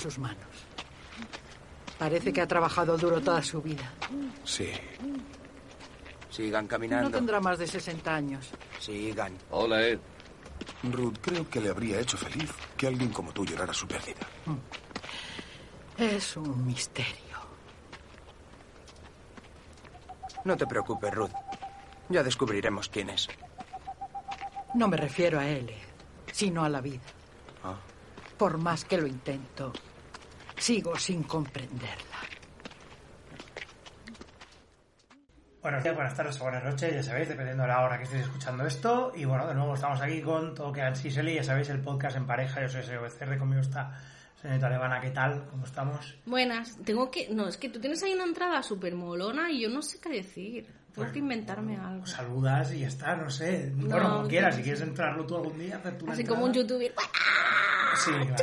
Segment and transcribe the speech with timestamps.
[0.00, 0.38] Sus manos.
[1.98, 3.92] Parece que ha trabajado duro toda su vida.
[4.44, 4.70] Sí.
[6.30, 7.10] Sigan No caminando.
[7.10, 8.48] tendrá más de 60 años.
[8.78, 9.36] Sigan.
[9.50, 9.98] Hola, Ed.
[10.84, 14.20] Ruth, creo que le habría hecho feliz que alguien como tú llorara su pérdida.
[15.98, 17.14] Es un misterio.
[20.44, 21.30] No te preocupes, Ruth.
[22.08, 23.28] Ya descubriremos quién es.
[24.74, 25.78] No me refiero a él, eh,
[26.32, 27.02] sino a la vida.
[27.62, 27.76] Ah.
[28.38, 29.72] Por más que lo intento,
[30.60, 32.18] sigo sin comprenderla.
[35.62, 38.22] Buenos días, buenas tardes o buenas noches, ya sabéis, dependiendo de la hora que estéis
[38.22, 39.12] escuchando esto.
[39.14, 42.26] Y bueno, de nuevo estamos aquí con todo que Siseli, ya sabéis, el podcast en
[42.26, 42.62] pareja.
[42.62, 43.92] Yo soy SOBCR, conmigo está
[44.40, 45.46] señorita Levana, ¿qué tal?
[45.50, 46.16] ¿Cómo estamos?
[46.24, 47.28] Buenas, tengo que.
[47.30, 50.08] No, es que tú tienes ahí una entrada súper molona y yo no sé qué
[50.08, 50.64] decir.
[50.64, 52.06] Tengo Bueno, que inventarme algo.
[52.06, 53.70] Saludas y ya está, no sé.
[53.76, 54.28] No, bueno, como no.
[54.28, 56.28] quieras, si quieres entrarlo tú algún día, tú Así entrada.
[56.28, 56.94] como un youtuber.
[58.02, 58.34] Sí, claro.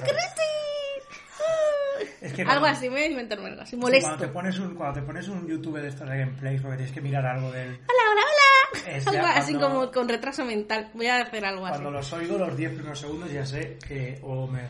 [2.21, 3.71] Es que Algo cuando- así, me voy a inventarme algo así.
[3.71, 4.07] sí, Molesto.
[4.07, 6.93] Cuando te, pones un, cuando te pones un YouTube de estos de gameplays porque tienes
[6.93, 7.69] que mirar algo del...
[7.71, 8.91] Hola, hola, hola.
[8.97, 10.89] Es Algo así cuando- como con retraso mental.
[10.93, 11.73] Voy a hacer algo así.
[11.73, 14.61] Cuando los oigo los 10 primeros segundos ya sé que o me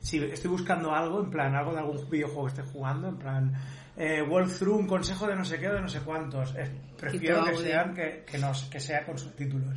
[0.00, 3.52] si estoy buscando algo, en plan algo de algún videojuego que esté jugando, en plan
[3.96, 7.42] eh, walkthrough, un consejo de no sé qué o de no sé cuántos, eh, prefiero
[7.44, 9.74] que sean que, que, nos- que sea con subtítulos.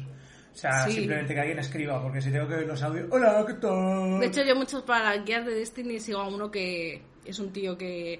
[0.58, 0.94] O sea, Sí.
[0.94, 4.20] simplemente que alguien escriba, porque si tengo que ver los audios, hola, ¿qué tal?
[4.20, 7.54] De hecho, yo muchos para las guías de Destiny sigo a uno que es un
[7.54, 8.20] tío que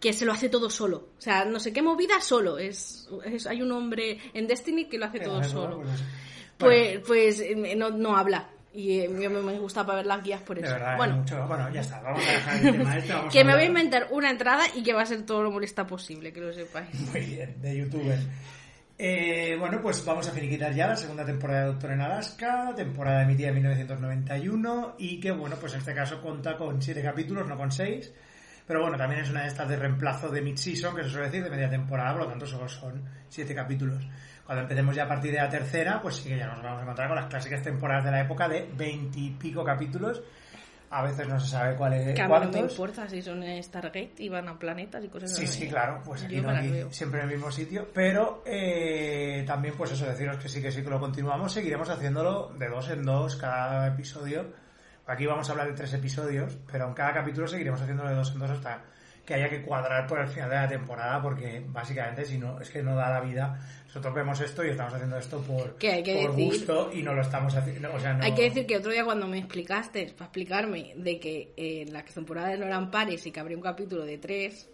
[0.00, 1.08] que se lo hace todo solo.
[1.18, 2.56] O sea, no sé qué movida solo.
[2.58, 5.76] Es, es- hay un hombre en Destiny que lo hace todo solo.
[5.82, 6.04] pues eso.
[6.56, 8.48] Pues, pues eh, no, no habla.
[8.72, 10.72] Y eh, me, me gusta para ver las guías por De eso.
[10.72, 11.46] verdad, bueno, mucho.
[11.46, 13.12] Bueno, ya está, vamos a dejar el tema este.
[13.12, 15.42] Vamos que a me voy a inventar una entrada y que va a ser todo
[15.42, 16.88] lo molesta posible, que lo sepáis.
[17.12, 18.18] Muy bien, de youtuber.
[18.98, 23.24] Eh, bueno, pues vamos a finiquitar ya la segunda temporada de Doctor en Alaska, temporada
[23.24, 27.58] emitida en 1991 y que, bueno, pues en este caso cuenta con siete capítulos, no
[27.58, 28.10] con seis.
[28.66, 31.44] Pero bueno, también es una de estas de reemplazo de mid-season, que se suele decir,
[31.44, 34.02] de media temporada, por lo tanto solo son siete capítulos.
[34.44, 36.82] Cuando empecemos ya a partir de la tercera, pues sí que ya nos vamos a
[36.82, 40.22] encontrar con las clásicas temporadas de la época de veintipico capítulos.
[40.90, 43.42] A veces no se sabe cuál es Que a mí no me importa si son
[43.42, 45.60] en Stargate y van a planetas y cosas Sí, así.
[45.60, 49.90] sí, claro, pues aquí no, aquí siempre en el mismo sitio, pero eh, también pues
[49.92, 53.36] eso, deciros que sí, que sí que lo continuamos, seguiremos haciéndolo de dos en dos
[53.36, 54.46] cada episodio.
[55.08, 58.32] Aquí vamos a hablar de tres episodios, pero en cada capítulo seguiremos haciéndolo de dos
[58.32, 58.80] en dos hasta
[59.26, 62.70] que haya que cuadrar por el final de la temporada, porque básicamente si no, es
[62.70, 63.60] que no da la vida.
[63.86, 67.02] Nosotros vemos esto y estamos haciendo esto por, Que hay que por decir- gusto y
[67.02, 68.24] no lo estamos haciendo, o sea, no...
[68.24, 72.04] Hay que decir que otro día cuando me explicaste, para explicarme, de que eh, las
[72.04, 74.68] temporadas no eran pares y que habría un capítulo de tres,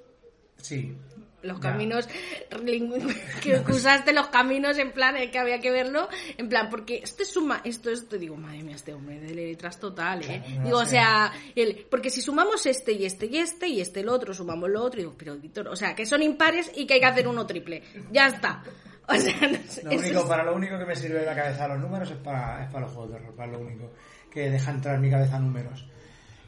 [0.59, 0.95] Sí.
[1.43, 2.09] Los caminos,
[3.43, 7.25] que usaste los caminos en plan eh, que había que verlo, en plan, porque este
[7.25, 10.43] suma, esto, esto, digo, madre mía, este hombre de letras total, eh.
[10.45, 13.81] Claro, no digo, o sea, el, porque si sumamos este y este y este y
[13.81, 16.87] este el otro, sumamos lo otro, digo, pero Víctor, o sea, que son impares y
[16.87, 18.63] que hay que hacer uno triple, ya está.
[19.09, 21.67] O sea, no sé, Lo único, es- para lo único que me sirve la cabeza
[21.69, 23.91] los números es para, es para los juegos de rol, para lo único
[24.31, 25.85] que deja entrar mi cabeza números.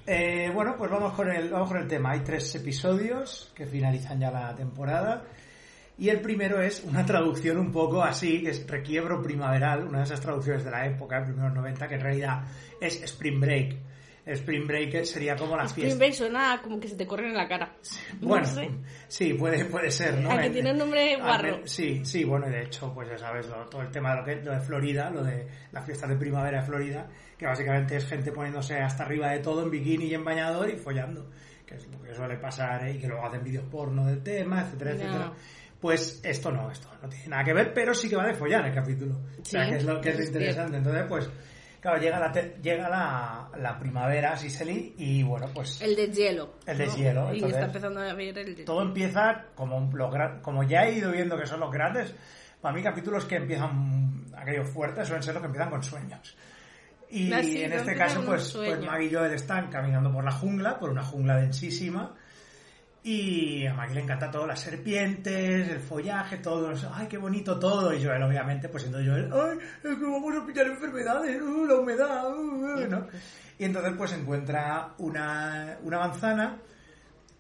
[0.07, 2.13] Eh, bueno, pues vamos con, el, vamos con el tema.
[2.13, 5.25] Hay tres episodios que finalizan ya la temporada.
[5.97, 10.05] Y el primero es una traducción un poco así, que es Requiebro Primaveral, una de
[10.05, 12.45] esas traducciones de la época, primeros 90, que en realidad
[12.81, 13.77] es Spring Break.
[14.27, 15.99] Spring Break sería como la Spring fiesta.
[15.99, 17.77] Break suena como que se te corre en la cara.
[18.21, 18.71] Bueno, no sé.
[19.09, 20.31] sí, puede, puede ser, ¿no?
[20.31, 21.61] Ah, que En- tiene un nombre guarro.
[21.67, 24.25] Sí, sí, bueno, y de hecho, pues ya sabes, lo- todo el tema de lo,
[24.25, 27.07] que, lo de Florida, lo de las fiestas de primavera de Florida,
[27.37, 30.77] que básicamente es gente poniéndose hasta arriba de todo en bikini y en bañador y
[30.77, 31.31] follando.
[31.67, 32.93] Que es lo que suele pasar, ¿eh?
[32.95, 34.97] y que luego hacen vídeos porno del tema, etcétera, No.
[34.97, 35.33] etcétera.
[35.81, 38.67] Pues esto no, esto no tiene nada que ver, pero sí que va de follar
[38.67, 39.17] el capítulo.
[39.41, 40.79] o sea, Sí, que es lo que es es interesante.
[40.79, 41.29] Entonces, pues,
[41.85, 46.55] claro, llega la, te- llega la, la primavera, Siseli, y bueno, pues El deshielo.
[46.67, 46.85] El ¿no?
[46.85, 48.65] deshielo, Y entonces- está empezando a ver el deshielo.
[48.65, 52.15] todo empieza como los gran- como ya he ido viendo que son los grandes
[52.63, 56.35] para mí capítulos que empiezan aquellos fuertes suelen ser los que empiezan con sueños
[57.11, 58.81] y Ah, sí, en no este caso pues, pues.
[58.81, 62.15] Maggie y Joel están caminando por la jungla por una jungla densísima
[63.07, 67.93] y a Maggie le encanta todo, las serpientes, el follaje, todo, ay, qué bonito todo.
[67.95, 71.75] Y Joel, obviamente, pues siendo Joel, ay, es que vamos a pillar enfermedades, uh, la
[71.75, 73.07] humedad, uh, uh", ¿no?
[73.59, 76.57] Y entonces, pues encuentra una, una manzana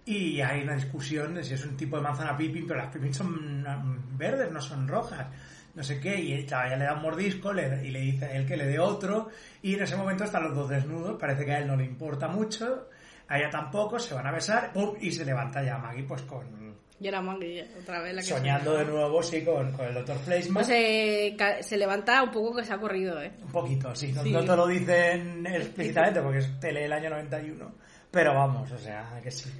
[0.04, 3.14] y hay una discusión de si es un tipo de manzana pippin, pero las pippin
[3.14, 5.26] son mm, verdes, no son rojas.
[5.74, 8.32] no sé qué, y claro, ella le da un mordisco le- y le dice a
[8.36, 9.28] él que le dé otro,
[9.62, 12.28] y en ese momento están los dos desnudos, parece que a él no le importa
[12.28, 12.88] mucho,
[13.28, 14.94] a ella tampoco, se van a besar, ¡pum!
[15.00, 16.74] y se levanta ya Maggie pues con...
[17.00, 19.94] Y era Maggie otra vez la que Soñando se- de nuevo, sí, con, con el
[19.94, 20.64] doctor Fleischmann.
[20.64, 23.32] Pues eh, se levanta un poco que se ha corrido, ¿eh?
[23.42, 24.12] Un poquito, sí.
[24.12, 24.30] No, Sí.
[24.30, 27.72] no te lo dicen explícitamente porque es tele del año 91.
[28.10, 29.50] Pero vamos, o sea, que sí.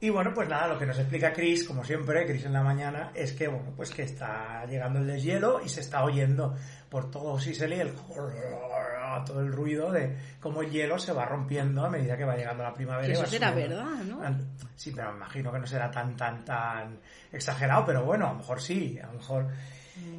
[0.00, 3.12] Y bueno, pues nada, lo que nos explica Chris, como siempre, Chris en la mañana,
[3.14, 6.56] es que, bueno, pues que está llegando el deshielo y se está oyendo
[6.90, 7.92] por todo Sicily el
[9.24, 12.62] todo el ruido de cómo el hielo se va rompiendo a medida que va llegando
[12.62, 13.06] la primavera.
[13.06, 13.76] Que y eso va será subiendo.
[13.76, 14.22] verdad, ¿no?
[14.22, 16.98] An- Sí, pero me imagino que no será tan, tan, tan
[17.30, 19.46] exagerado, pero bueno, a lo mejor sí, a lo mejor...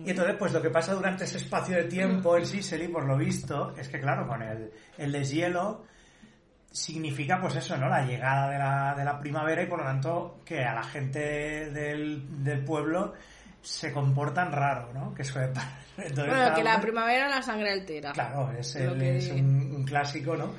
[0.05, 3.17] Y entonces, pues lo que pasa durante ese espacio de tiempo en Sicily, por lo
[3.17, 5.83] visto, es que claro, con el, el deshielo
[6.71, 7.87] significa pues eso, ¿no?
[7.89, 11.69] La llegada de la, de la primavera y por lo tanto que a la gente
[11.71, 13.13] del, del pueblo
[13.63, 15.13] se comportan raro, ¿no?
[15.13, 15.53] Que suele.
[15.97, 18.11] Entonces, Bueno, que la primavera la sangre altera.
[18.11, 20.51] Claro, es, el- que- es un, un clásico, ¿no?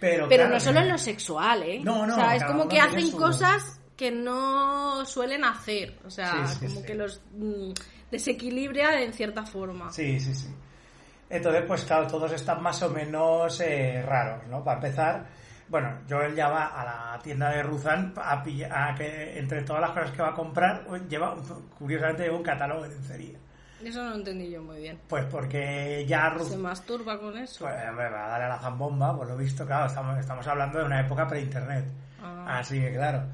[0.00, 1.80] Pero, Pero claro, no solo que- en lo sexual, ¿eh?
[1.82, 5.98] No, no, O sea, es como que hacen su- cosas que no suelen hacer.
[6.04, 6.86] O sea, Sí, sí, como sí.
[6.86, 7.70] que los mm,
[8.10, 9.90] desequilibra en cierta forma.
[9.92, 10.48] Sí, sí, sí.
[11.28, 14.62] Entonces, pues claro, todos están más o menos eh, raros, ¿no?
[14.62, 15.26] Para empezar,
[15.68, 19.90] bueno, Joel ya va a la tienda de Ruzan a, a que entre todas las
[19.90, 21.36] cosas que va a comprar, lleva,
[21.78, 23.38] curiosamente, lleva un catálogo de lencería.
[23.84, 24.98] Eso no lo entendí yo muy bien.
[25.06, 26.62] Pues porque ya Se Ruzan...
[26.62, 27.64] masturba con eso.
[27.64, 30.78] Pues hombre, va a darle a la zambomba, por lo visto, claro, estamos, estamos hablando
[30.78, 31.84] de una época pre-internet.
[32.22, 32.58] Ah.
[32.58, 33.24] Así que claro.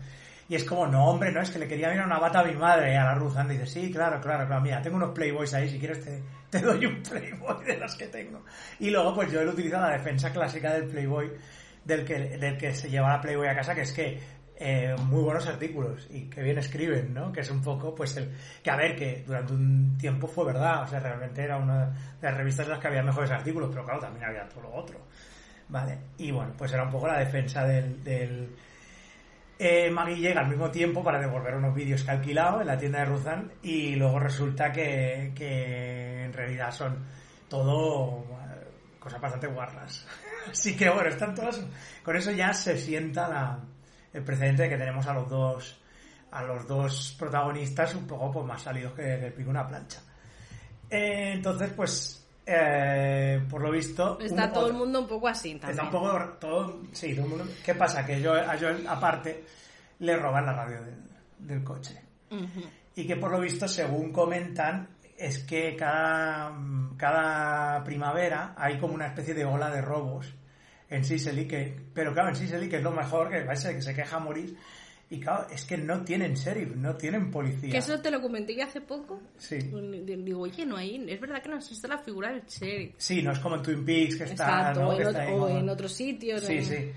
[0.48, 2.54] Y es como, no, hombre, no, es que le quería mirar una bata a mi
[2.54, 3.48] madre, a la Ruzan.
[3.48, 6.84] Dice, sí, claro, claro, claro, mira, tengo unos Playboys ahí, si quieres te, te doy
[6.84, 8.44] un Playboy de los que tengo.
[8.80, 11.30] Y luego, pues yo he utilizado la defensa clásica del Playboy,
[11.84, 14.18] del que, del que se lleva la Playboy a casa, que es que
[14.56, 17.32] eh, muy buenos artículos y que bien escriben, ¿no?
[17.32, 18.30] Que es un poco, pues, el
[18.62, 22.28] que a ver, que durante un tiempo fue verdad, o sea, realmente era una de
[22.28, 25.00] las revistas en las que había mejores artículos, pero claro, también había todo lo otro.
[25.68, 28.54] Vale, y bueno, pues era un poco la defensa del, del,
[29.58, 32.76] eh, Maggie llega al mismo tiempo para devolver unos vídeos que ha alquilado en la
[32.76, 36.98] tienda de Ruzan y luego resulta que, que en realidad son
[37.48, 38.24] todo
[38.98, 40.06] cosas bastante guarras.
[40.50, 41.60] Así que bueno, están todas...
[42.04, 43.58] Con eso ya se sienta la-
[44.12, 45.78] el precedente de que tenemos a los dos
[46.30, 50.00] a los dos protagonistas un poco pues, más salidos que del pico una plancha.
[50.88, 54.18] Eh, entonces, pues, eh, por lo visto...
[54.18, 55.70] Está todo el mundo un poco así también.
[55.72, 57.46] Está un poco todo, sí, todo el mundo.
[57.62, 58.06] ¿Qué pasa?
[58.06, 59.44] Que yo, a Joel, aparte,
[59.98, 61.02] le roban la radio del,
[61.38, 62.00] del coche.
[62.96, 64.88] Y que por lo visto, según comentan,
[65.26, 66.52] es que cada,
[66.96, 70.34] cada primavera hay como una especie de ola de robos
[70.88, 73.94] en Sicily, que, pero claro, en Sicily, que es lo mejor, que, ser que se
[73.94, 74.56] queja a morir,
[75.08, 77.70] y claro, es que no tienen sheriff, no tienen policía.
[77.70, 79.20] Que eso te lo comenté yo hace poco.
[79.38, 79.58] Sí.
[79.58, 82.94] Digo, oye, no hay, es verdad que no existe la figura del sheriff.
[82.98, 84.32] Sí, no es como en Twin Peaks, que está,
[84.70, 84.88] Exacto, ¿no?
[84.90, 86.40] o, Que en, está ot- ahí o en otros sitios.
[86.42, 86.92] Sí, en- sí.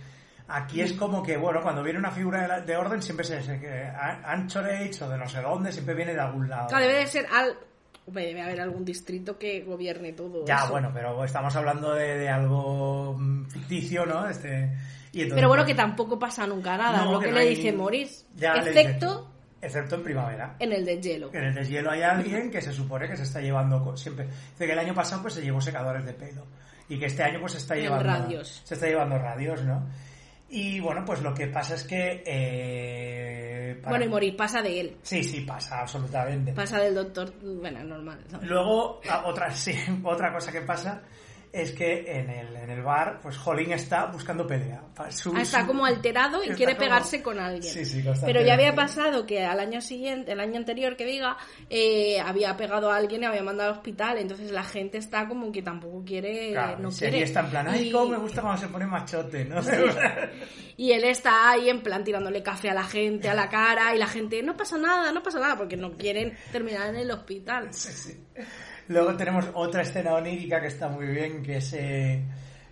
[0.48, 3.40] Aquí es como que, bueno, cuando viene una figura de, la- de orden, siempre se
[3.60, 6.68] que An- Anchorage o de no sé dónde, siempre viene de algún lado.
[6.68, 7.58] Claro, debe de ser al...
[8.08, 10.70] Hombre, Debe haber algún distrito que gobierne todo Ya, eso.
[10.72, 14.28] bueno, pero estamos hablando de, de algo mm, ficticio, ¿no?
[14.28, 14.72] Este,
[15.12, 17.40] y entonces, Pero bueno, pues, que tampoco pasa nunca nada, no, lo que, no le
[17.42, 19.32] hay- dice dice- excepto
[19.62, 20.56] Excepto en primavera.
[20.60, 21.32] en el deshielo.
[21.34, 24.26] En el deshielo hay alguien que se supone que se está llevando siempre.
[24.28, 26.46] Dice que el año pasado pues se llevó secadores de pelo
[26.88, 28.62] y que este año pues se está En llevando radios.
[28.64, 29.88] Se está llevando radios, ¿no?
[30.56, 34.80] Y bueno, pues lo que pasa es que eh, para- Bueno, y Morris pasa de
[34.80, 34.98] él.
[35.02, 36.54] Sí, sí, pasa absolutamente.
[36.54, 37.34] Pasa del doctor...
[37.42, 38.24] Bueno, normal.
[38.32, 38.40] ¿no?
[38.42, 41.02] Luego, otra, sí, otra cosa que pasa
[41.62, 44.84] es que en el, en el bar, pues Holling está buscando pelea.
[45.10, 47.64] Su- Ah, está su- como alterado y quiere como- pegarse con alguien.
[47.74, 48.04] Sí, sí.
[48.26, 51.38] Pero ya había pasado que al año siguiente, el año anterior que diga,
[51.70, 54.18] eh, había pegado a alguien y había mandado al hospital.
[54.18, 57.22] Entonces la gente está como que tampoco quiere, Claro, no quiere.
[57.24, 59.56] está en plan, ay, Y- cómo me gusta cuando se pone machote, ¿no?
[60.78, 63.98] Y él está ahí en plan tirándole café a la gente, a la cara, y
[63.98, 67.70] la gente, no pasa nada, no pasa nada, porque no quieren terminar en el hospital.
[67.74, 68.20] Sí, sí.
[68.88, 72.24] Luego tenemos otra escena onírica que está muy bien, que es, eh,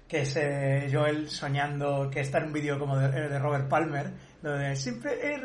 [0.07, 3.67] que es eh, Joel soñando, que está en un vídeo como de, eh, de Robert
[3.67, 5.39] Palmer, donde siempre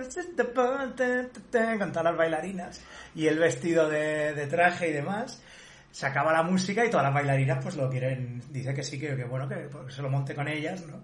[1.78, 2.82] con todas las bailarinas
[3.14, 5.42] y el vestido de, de traje y demás.
[5.90, 9.16] Se acaba la música y todas las bailarinas pues lo quieren, dice que sí, que,
[9.16, 11.02] que bueno, que pues, se lo monte con ellas, ¿no?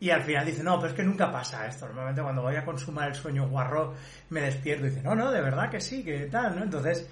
[0.00, 1.86] Y al final dice, no, pero es que nunca pasa esto.
[1.86, 3.94] Normalmente cuando voy a consumar el sueño guarro
[4.30, 6.62] me despierto y dice, no, no, de verdad que sí, que tal, ¿no?
[6.62, 7.06] Entonces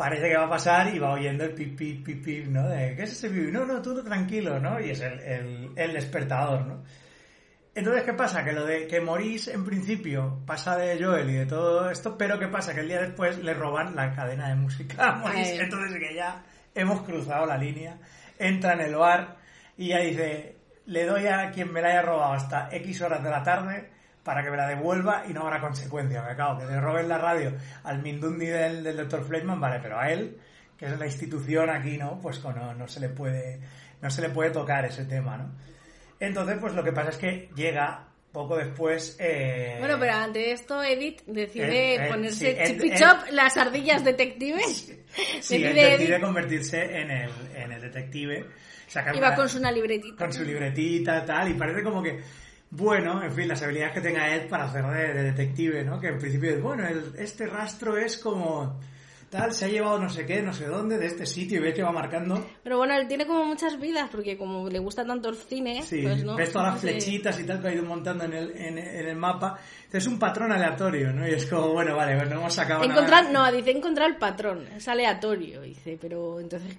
[0.00, 2.66] parece que va a pasar y va oyendo el pip, pip, pip, pip, ¿no?
[2.66, 3.50] De, ¿qué es ese pip?
[3.52, 4.80] No, no, tú tranquilo, ¿no?
[4.80, 6.82] Y es el, el, el despertador, ¿no?
[7.74, 8.42] Entonces, ¿qué pasa?
[8.42, 12.38] Que lo de que Maurice en principio pasa de Joel y de todo esto, pero
[12.38, 12.72] ¿qué pasa?
[12.72, 15.22] Que el día después le roban la cadena de música a.
[15.22, 15.58] Ay.
[15.60, 17.98] Entonces que ya hemos cruzado la línea,
[18.38, 19.36] entra en el bar
[19.76, 23.30] y ya dice, le doy a quien me la haya robado hasta X horas de
[23.30, 23.90] la tarde
[24.24, 26.22] para que me la devuelva y no habrá consecuencia.
[26.22, 27.52] Me cago, que le roben la radio
[27.84, 29.24] al Mindundi del, del Dr.
[29.24, 30.36] Fleischmann, vale, pero a él,
[30.76, 32.18] que es la institución aquí, ¿no?
[32.20, 33.60] Pues no, no se le puede,
[34.02, 35.50] no se le puede tocar ese tema, ¿no?
[36.18, 39.16] Entonces, pues lo que pasa es que llega poco después.
[39.18, 44.04] eh, Bueno, pero ante esto Edith decide ponerse sí, él- chipi él- chop las ardillas
[44.04, 44.92] detectives.
[45.40, 48.46] Sí, decide convertirse en el, en el detective.
[48.96, 50.16] Va una- con su una libretita.
[50.16, 52.20] con su libretita tal, y parece como que,
[52.70, 55.98] bueno, en fin, las habilidades que tenga Ed para hacer de, de detective, ¿no?
[56.00, 58.78] Que en principio es, bueno, el- este rastro es como
[59.28, 61.74] tal, se ha llevado no sé qué, no sé dónde, de este sitio, y ves
[61.74, 62.44] que va marcando.
[62.64, 66.02] Pero bueno, él tiene como muchas vidas porque como le gusta tanto el cine, Sí,
[66.02, 66.34] pues no.
[66.34, 66.88] ves todas las sé.
[66.90, 69.56] flechitas y tal que ha ido montando en el, en, en el mapa.
[69.92, 71.28] Es un patrón aleatorio, ¿no?
[71.28, 73.50] Y es como, bueno, vale, pues no hemos sacado Encontrar, nada.
[73.52, 76.76] no, dice encontrar el patrón, es aleatorio, dice, pero entonces,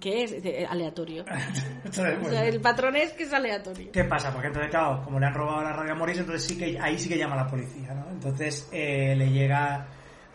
[0.00, 0.32] ¿qué es?
[0.32, 1.24] Dice, aleatorio.
[1.84, 2.28] Entonces, O bueno.
[2.30, 3.92] sea, el patrón es que es aleatorio.
[3.92, 4.30] ¿Qué pasa?
[4.32, 6.98] Porque entonces, claro, como le han robado la radio a Morris, entonces sí que ahí
[6.98, 8.10] sí que llama a la policía, ¿no?
[8.10, 9.86] Entonces eh, le llega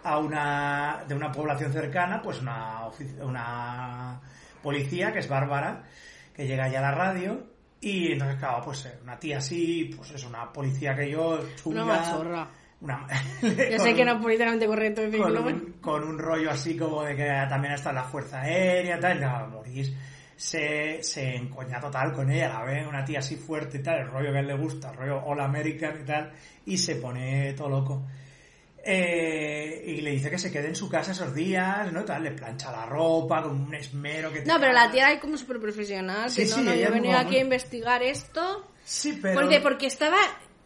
[0.03, 2.87] a una de una población cercana, pues una,
[3.21, 4.19] una
[4.61, 5.83] policía que es Bárbara,
[6.33, 7.47] que llega ya a la radio
[7.81, 11.83] y entonces, claro, pues eh, una tía así, pues es una policía que yo chunga,
[11.83, 12.47] Una machorra.
[12.81, 13.05] Una-
[13.41, 15.41] con sé que no es políticamente correcto con decirlo.
[15.43, 19.19] un, con un rollo así como de que también está en la Fuerza Aérea tal.
[19.19, 19.93] No, Maurice
[20.35, 24.07] se, se encoña total con ella, la ve una tía así fuerte y tal, el
[24.07, 26.31] rollo que a él le gusta, el rollo All American y tal,
[26.65, 28.01] y se pone todo loco.
[28.81, 32.05] Eh, y le dice que se quede en su casa esos días, ¿no?
[32.05, 35.35] Tal, le plancha la ropa con un esmero que No, pero la tía era como
[35.37, 36.29] súper profesional.
[36.29, 38.71] Sí, que no, sí, no, yo he es venido muy aquí a investigar esto.
[38.85, 39.39] Sí, pero...
[39.41, 40.17] Porque, porque estaba.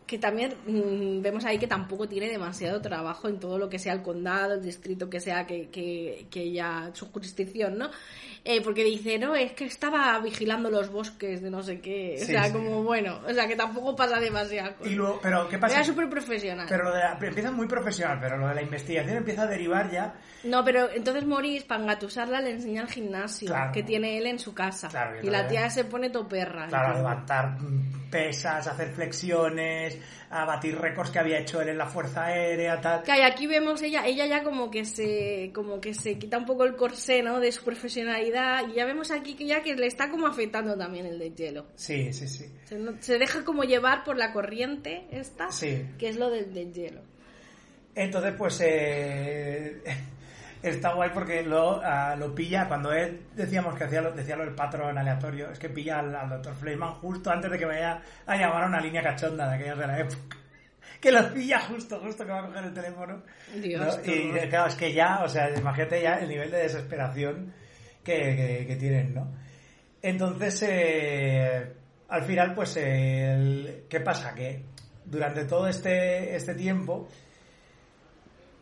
[0.06, 3.94] Que también mm, vemos ahí que tampoco tiene demasiado trabajo en todo lo que sea
[3.94, 7.90] el condado, el distrito que sea que, que, que ella, su jurisdicción, ¿no?
[8.46, 12.16] Eh, porque dice, no, es que estaba vigilando los bosques de no sé qué.
[12.22, 12.52] O Sí, sea, sí.
[12.52, 14.74] como bueno, o sea, que tampoco pasa demasiado.
[14.84, 15.76] Y luego, pero ¿qué pasa?
[15.76, 16.66] Era súper profesional.
[16.68, 19.90] Pero lo de la- empieza muy profesional, pero lo de la investigación empieza a derivar
[19.90, 23.72] ya No, pero entonces Maurice, para engatusarla, le enseña el gimnasio Claro.
[23.72, 24.90] que tiene él en su casa.
[24.90, 26.68] Claro, y la tía se pone toperra.
[26.68, 27.58] Claro, levantar
[28.12, 29.93] pesas, hacer flexiones,
[30.30, 33.04] a batir récords que había hecho él en la Fuerza Aérea, tal.
[33.08, 36.64] Y aquí vemos ella, ella ya como que se, como que se quita un poco
[36.64, 37.40] el corsé, ¿no?
[37.40, 41.06] De su profesionalidad y ya vemos aquí que ya que le está como afectando también
[41.06, 41.66] el de hielo.
[41.76, 42.46] Sí, sí, sí.
[43.00, 45.86] Se deja como llevar por la corriente esta, Sí.
[45.98, 47.02] que es lo del de hielo.
[47.96, 49.82] Entonces, pues, eh,
[50.64, 54.46] está guay porque lo, ah, lo pilla, cuando él decíamos que hacía lo, decía lo
[54.46, 58.02] del patrón aleatorio, es que pilla al, al doctor Fleiman justo antes de que vaya
[58.26, 60.38] a llamar a una línea cachonda de aquellas de la época.
[61.02, 63.24] Que lo pilla justo, justo que va a coger el teléfono.
[63.62, 67.54] Dios, Y claro, es que ya, o sea, imagínate ya el nivel de desesperación
[68.06, 69.30] que, que- que tienen, ¿no?
[70.02, 71.74] Entonces, eh,
[72.08, 74.34] al final, pues, el- ¿qué pasa?
[74.34, 74.64] Que
[75.04, 77.10] durante todo este, este tiempo...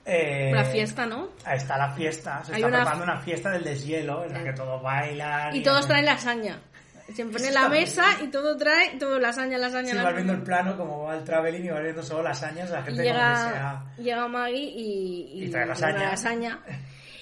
[0.06, 1.30] eh, La fiesta, ¿no?
[1.46, 4.44] Ahí está la fiesta, se Hay está una- preparando una fiesta del deshielo en la
[4.44, 5.56] que todos bailan.
[5.56, 6.60] Y todos hacen- traen lasaña.
[7.16, 10.78] Se pone la mesa y todo trae, todo lasaña, lasaña, Sí, vas viendo el plano
[10.78, 13.36] como va el traveling y vas viendo solo lasañas, la Y gente como que llega,
[13.52, 13.86] sea...
[13.98, 16.60] llega Maggie y, Y trae una lasaña.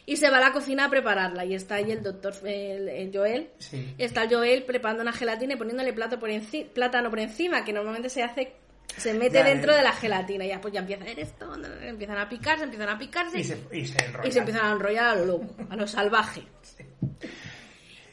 [0.05, 1.43] Y se va a la cocina a prepararla.
[1.45, 3.50] Y está ahí el doctor el, el Joel.
[3.59, 3.93] Sí.
[3.98, 7.74] Está el Joel preparando una gelatina y poniéndole plato por enci- plátano por encima, que
[7.74, 8.53] normalmente se hace.
[8.98, 9.77] Se mete Ya, dentro eh.
[9.77, 10.46] de la gelatina.
[10.46, 11.53] Y ya, pues ya empieza a ver esto.
[11.81, 13.39] Empiezan a picarse, empiezan a picarse.
[13.39, 16.43] Y se, y se y se empiezan a enrollar a lo loco, a lo salvaje.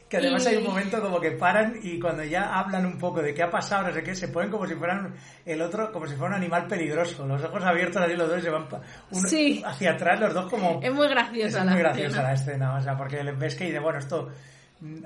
[0.09, 3.21] Que además y- hay un momento como que paran y cuando ya hablan un poco
[3.21, 5.13] de qué ha pasado, no sé qué, se ponen como si fueran
[5.45, 7.25] el otro, como si fuera un animal peligroso.
[7.27, 8.67] Los ojos abiertos así los dos se van
[9.11, 9.61] uno- Sí.
[9.65, 10.79] hacia atrás los dos como...
[10.81, 12.23] Es muy Es graciosa muy la graciosa escena.
[12.23, 14.29] la escena, o sea, porque ves que dice, bueno, esto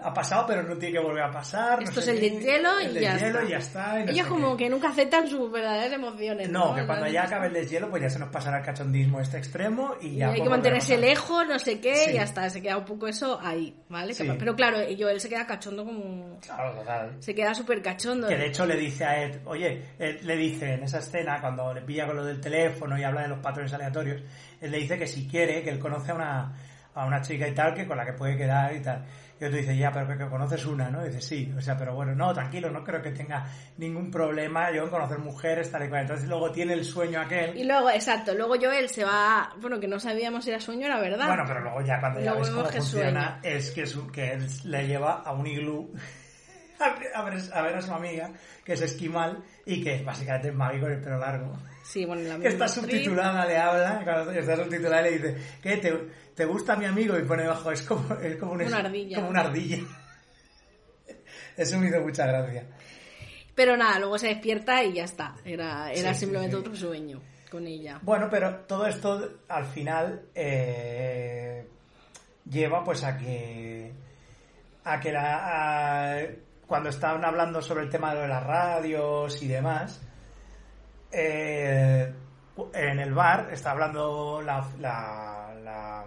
[0.03, 1.79] ha pasado, pero no tiene que volver a pasar.
[1.79, 3.47] no Esto es sé el qué, deshielo y el ya deshielo está.
[3.47, 3.99] y ya está.
[3.99, 4.63] y no Ellos como qué.
[4.65, 6.49] que nunca aceptan sus verdaderas emociones.
[6.49, 9.21] No, No, que cuando ya acabe el deshielo, pues ya se nos pasará el cachondismo
[9.21, 10.31] este extremo y Y ya...
[10.31, 12.09] hay que mantenerse lejos, no sé qué, Sí.
[12.11, 12.49] y ya está.
[12.49, 14.13] Se queda un poco eso ahí, ¿vale?
[14.13, 14.29] Sí.
[14.37, 16.37] Pero claro, yo él se queda cachondo como.
[16.41, 17.15] Claro, total.
[17.19, 18.27] Se queda súper cachondo.
[18.27, 21.73] Que de hecho le dice a Ed, oye, Ed le dice en esa escena, cuando
[21.73, 24.21] le pilla con lo del teléfono y habla de los patrones aleatorios,
[24.59, 26.53] él le dice que si quiere, que él conoce a una,
[26.93, 29.05] a una chica y tal, que con la que puede quedar y tal.
[29.41, 31.03] Y otro dice, ya, pero que, que conoces una, ¿no?
[31.03, 34.71] Y dice, sí, o sea, pero bueno, no, tranquilo, no creo que tenga ningún problema
[34.71, 36.01] yo en conocer mujeres, tal y cual.
[36.01, 37.57] Entonces luego tiene el sueño aquel.
[37.57, 39.51] Y luego, exacto, luego Joel se va.
[39.59, 41.25] Bueno, que no sabíamos si era sueño, era verdad.
[41.27, 44.31] Bueno, pero luego ya cuando ya Luego ves cómo funciona, es que, es un- que
[44.33, 45.91] él le lleva a un iglú
[46.81, 48.31] a ver, a ver a su amiga,
[48.65, 51.57] que es esquimal y que básicamente es Maggie con el pelo largo.
[51.83, 55.77] Sí, bueno, la Que está subtitulada, le habla, cuando está subtitulada le dice, ¿qué?
[55.77, 55.91] ¿Te,
[56.35, 57.17] te gusta mi amigo?
[57.17, 59.17] Y pone debajo, es como, es como, un- Una ardilla.
[59.17, 59.77] Como una ardilla.
[61.57, 62.65] Eso me hizo mucha gracia.
[63.55, 65.35] Pero nada, luego se despierta y ya está.
[65.43, 66.67] Era, era Sí, simplemente sí, sí.
[66.67, 67.99] otro sueño con ella.
[68.01, 71.67] Bueno, pero todo esto al final eh,
[72.49, 73.91] lleva pues a que
[74.85, 76.27] a que la, a-
[76.71, 80.01] cuando estaban hablando sobre el tema de las radios y demás
[81.11, 82.13] eh,
[82.73, 86.05] en el bar está hablando la, la, la,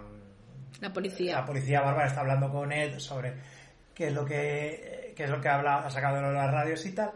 [0.81, 1.35] La policía.
[1.35, 3.35] la policía bárbara está hablando con Ed sobre
[3.93, 6.95] qué es lo que qué es lo que habla, ha sacado de las radios y
[6.95, 7.11] tal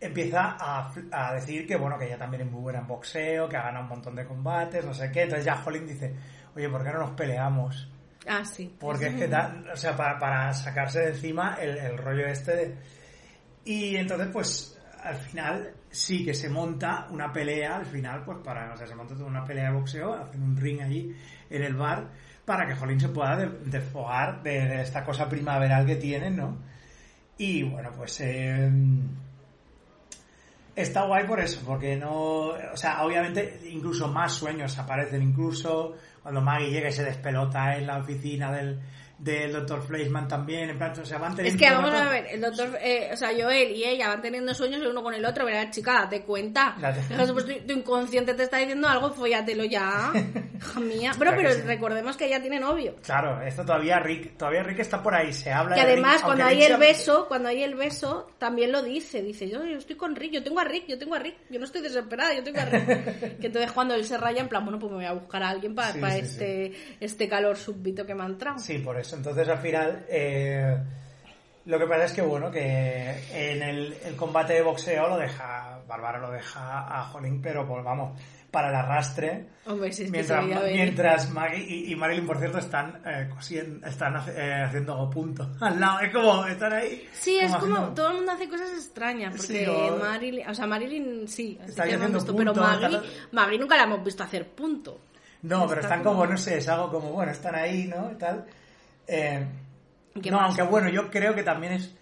[0.00, 3.58] empieza a, a decir que bueno que ella también es muy buena en boxeo que
[3.58, 6.14] ha ganado un montón de combates no sé qué entonces ya Holling dice
[6.56, 7.89] oye ¿por qué no nos peleamos?
[8.26, 8.74] Ah, sí.
[8.78, 12.54] porque es que da- o sea para, para sacarse de encima el, el rollo este
[12.54, 12.76] de-
[13.64, 18.72] y entonces pues al final sí que se monta una pelea al final pues para
[18.74, 21.16] o sea se monta toda una pelea de boxeo hacen un ring allí
[21.48, 22.08] en el bar
[22.44, 26.58] para que Jolín se pueda de- desfogar de, de esta cosa primaveral que tienen no
[27.38, 28.70] y bueno pues eh,
[30.76, 36.40] está guay por eso porque no o sea obviamente incluso más sueños aparecen incluso cuando
[36.40, 38.80] Maggie llega y se despelota en la oficina del
[39.20, 41.92] del doctor Fleischman también en plan o sea van Es teniendo que todo el vamos
[41.98, 44.88] rato- a ver, el doctor, eh, o sea, Joel y ella van teniendo sueños el
[44.88, 45.92] uno con el otro, ¿verdad, chica?
[46.04, 46.74] Date cuenta.
[47.32, 50.10] Pues, tu, tu inconsciente te está diciendo algo, fóllatelo ya.
[50.60, 51.12] Hija mía.
[51.16, 51.60] Bueno, Claro pero que sí.
[51.62, 52.96] recordemos que ella tiene novio.
[53.02, 56.24] Claro, esto todavía Rick, todavía Rick está por ahí, se habla Que de además, Rick,
[56.24, 59.22] cuando hay Rick el beso, cuando hay el beso, también lo dice.
[59.22, 61.58] Dice, yo, yo estoy con Rick, yo tengo a Rick, yo tengo a Rick, yo
[61.58, 63.38] no estoy desesperada, yo tengo a Rick.
[63.40, 65.48] que entonces cuando él se raya, en plan, bueno, pues me voy a buscar a
[65.50, 68.58] alguien para, Sí, para sí, este, este calor súbito que me ha entrado.
[68.58, 69.09] Sí, por eso.
[69.16, 70.76] Entonces al final, eh,
[71.66, 75.80] lo que pasa es que bueno, que en el, el combate de boxeo lo deja,
[75.86, 78.18] Bárbara lo deja a Jolín, pero pues vamos,
[78.50, 79.46] para el arrastre.
[79.66, 83.28] Hombre, si es que Mientras, mientras Maggie y, y Marilyn, por cierto, están, eh,
[83.86, 86.00] están eh, haciendo punto al lado.
[86.00, 87.08] Es como, están ahí.
[87.12, 90.54] Sí, es como haciendo- todo el mundo hace cosas extrañas, porque Sí, o- Marilyn, o
[90.54, 92.66] sea, Marilyn sí, Está haciendo visto, pero punto,
[93.32, 95.00] Maggie, nunca la hemos visto hacer punto.
[95.42, 98.10] No, pero Está están como- como, no sé, es algo como, bueno, están ahí, ¿no?
[98.12, 98.44] Y tal.
[99.06, 99.44] Eh,
[100.22, 100.46] ¿Qué no, más?
[100.48, 101.94] aunque bueno, yo creo que también es.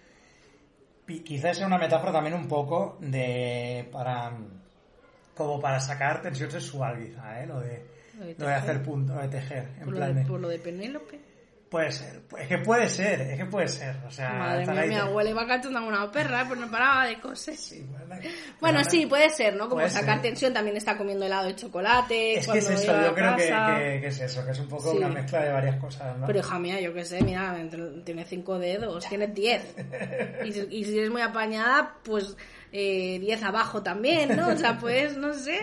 [1.25, 3.87] Quizás sea una metáfora también un poco de.
[3.91, 4.31] para.
[5.35, 7.47] como para sacar tensión sexual, quizá, ¿eh?
[7.47, 7.85] Lo de,
[8.19, 8.53] Lo de lo de tejer.
[8.53, 9.69] hacer punto, lo de tejer.
[9.79, 11.19] En Por lo, plan de, de- por lo de Penélope.
[11.69, 13.95] Puede ser, es que puede ser, es que puede ser.
[14.07, 17.19] O sea, Madre mía, mi abuela iba cachonda como una perra, pues no paraba de
[17.19, 17.55] coser.
[17.55, 18.15] Sí, bueno,
[18.59, 19.65] Bueno, sí, puede ser, ¿no?
[19.69, 20.21] Como Puede sacar ser.
[20.23, 22.39] tensión, también está comiendo helado de chocolate.
[22.39, 24.91] Es que es eso, yo creo que, que- que es eso, que es un poco
[24.91, 24.97] Sí.
[24.97, 26.25] una mezcla de varias cosas, ¿no?
[26.25, 27.55] Pero hija mía, yo qué sé, mira,
[28.03, 29.61] tienes cinco dedos, tienes diez.
[30.43, 32.35] Y, si- y si eres muy apañada, pues
[32.71, 34.47] eh, diez abajo también, ¿no?
[34.49, 35.59] O sea, pues, no sé.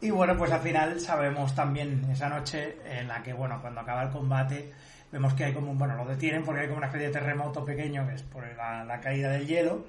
[0.00, 4.02] Y bueno, pues al final sabemos también esa noche en la que, bueno, cuando acaba
[4.04, 4.72] el combate,
[5.12, 7.64] vemos que hay como, un- bueno, lo detienen porque hay como una especie de terremoto
[7.64, 9.86] pequeño que es por la, la caída del hielo.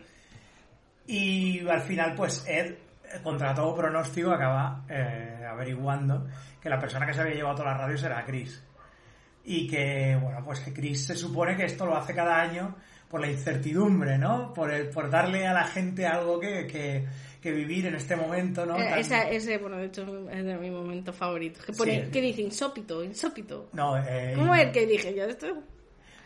[1.07, 2.75] Y al final, pues Ed,
[3.23, 6.27] contra todo pronóstico, acaba eh, averiguando
[6.61, 8.63] que la persona que se había llevado todas las radios era Chris.
[9.43, 12.75] Y que, bueno, pues que Chris se supone que esto lo hace cada año
[13.09, 14.53] por la incertidumbre, ¿no?
[14.53, 16.67] Por, el, por darle a la gente algo que,
[17.41, 18.77] que vivir en este momento, ¿no?
[18.77, 21.59] Eh, Tan- esa- ese, bueno, de hecho, es de mi momento favorito.
[21.65, 22.11] Que pone, Sí.
[22.11, 22.41] ¿qué dice?
[22.43, 23.69] Insópito, insópito.
[23.73, 25.47] No, eh, ¿Cómo es el que dije yo esto?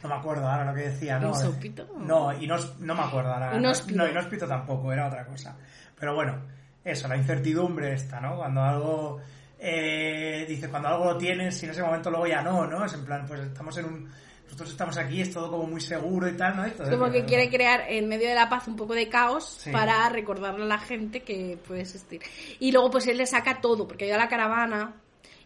[0.04, 1.30] No me acuerdo ahora lo que decía, ¿no?
[1.30, 1.88] ¿Insópito?
[1.98, 3.56] No, y no, no me acuerdo ahora.
[3.58, 3.98] Inhóspito.
[3.98, 5.58] No, inhóspito tampoco, era otra cosa.
[5.98, 6.38] Pero bueno,
[6.84, 8.36] eso, la incertidumbre esta, ¿no?
[8.38, 9.22] Cuando algo,
[9.58, 12.86] eh, dice, cuando algo lo tienes y en ese momento luego ya no, ¿no?
[12.86, 14.12] Es en plan, pues estamos en un,
[14.56, 16.64] nosotros estamos aquí, es todo como muy seguro y tal, ¿no?
[16.66, 19.44] Entonces, Como que pues, quiere crear en medio de la paz un poco de caos
[19.60, 19.70] Sí.
[19.70, 22.22] para recordarle a la gente que puede existir.
[22.60, 24.96] Y luego pues él le saca todo, porque ha ido a la caravana,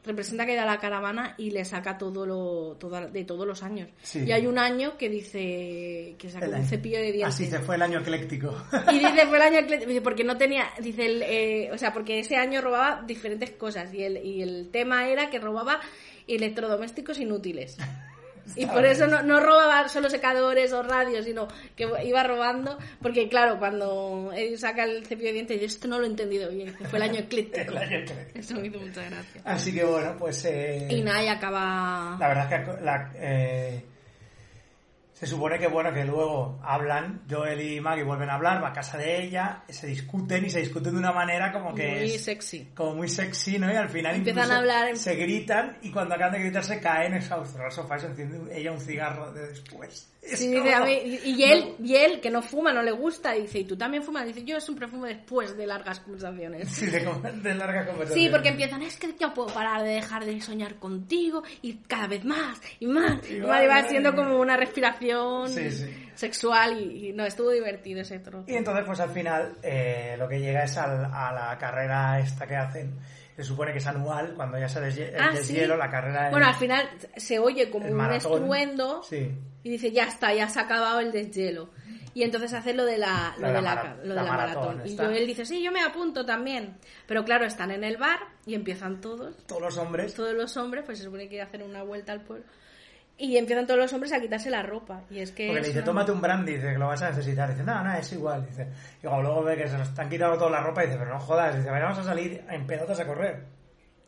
[0.05, 3.47] representa que ha ido a la caravana y le saca todo lo toda- de todos
[3.47, 3.89] los años.
[4.03, 4.23] Sí.
[4.25, 7.33] Y hay un año que dice que sacó el un cepillo de dientes.
[7.33, 8.55] Así se fue el año ecléctico.
[8.91, 12.19] Y dice, fue el año dice, porque no tenía, dice, el, eh, o sea, porque
[12.19, 15.79] ese año robaba diferentes cosas y el, y el tema era que robaba
[16.27, 17.75] electrodomésticos inútiles.
[18.55, 23.29] Y por eso no, no robaba solo secadores o radios, sino que iba robando, porque
[23.29, 26.73] claro, cuando él saca el cepillo de dientes, yo esto no lo he entendido bien,
[26.89, 27.71] fue el año ecléctico.
[27.71, 28.39] El año ecléctico.
[28.39, 29.41] Eso me hizo mucha gracia.
[29.45, 30.43] Así que bueno, pues...
[30.45, 32.17] eh, Y nada, y acaba...
[32.19, 33.83] La verdad es que la, eh,
[35.19, 38.73] Se supone que, bueno, que luego hablan, Joel y Maggie vuelven a hablar, va a
[38.73, 42.23] casa de ella, se discuten y se discuten de una manera como que Muy es
[42.23, 42.69] sexy.
[42.73, 43.69] como muy sexy, ¿no?
[43.69, 47.15] Y al final Empiezan a hablar en- se gritan y cuando acaban de gritarse caen
[47.15, 50.09] exhaustos al sofá y se enciende ella un cigarro de después.
[50.21, 52.91] Es Sí, como- dice, a mí- y él, y él, que no fuma, no le
[52.91, 54.25] gusta, dice, ¿y tú también fumas?
[54.25, 56.69] Dice, yo siempre fumo después de largas conversaciones.
[56.69, 58.25] Sí, de, de larga conversación.
[58.25, 62.07] Sí, porque empiezan, es que yo puedo parar de dejar de soñar contigo y cada
[62.07, 63.19] vez más y más.
[63.29, 65.08] Y Y va, va, siendo como una respiración
[65.47, 66.09] Sí, sí.
[66.15, 68.45] sexual y, y no, estuvo divertido ese trozo.
[68.49, 72.45] Y entonces, pues al final, eh, lo que llega es al- a la carrera esta
[72.47, 72.93] que hacen.
[73.35, 75.79] Se supone que es anual, cuando ya se Ah, deshielo, sí.
[75.79, 78.33] la carrera en- Bueno, al final se oye como un maratón.
[78.33, 79.01] estruendo
[79.63, 81.69] y dice, ya está, ya se ha acabado el deshielo.
[82.13, 84.77] Y entonces hace lo de la, lo de la mara- lo de la la maratón,
[84.77, 84.87] maratón.
[84.91, 84.97] Y.
[84.97, 86.75] Joel dice, sí, yo me apunto también.
[87.07, 90.13] Pero claro, están en el bar y empiezan todos, Todos los hombres.
[90.15, 92.43] todos los hombres, pues se supone que hacen una vuelta al pueblo.
[93.19, 95.03] Y empiezan todos los hombres a quitarse la ropa.
[95.11, 95.47] Y es que...
[95.47, 97.49] Porque le dice, una- tómate un brandy, dice que lo vas a necesitar.
[97.51, 98.45] Dice, no, no, es igual.
[98.45, 98.67] Dice,
[99.01, 101.19] y luego, ve que se nos están quitando toda la ropa y dice, pero no
[101.19, 101.55] jodas.
[101.57, 103.43] Dice, vamos a salir en pelotas a correr.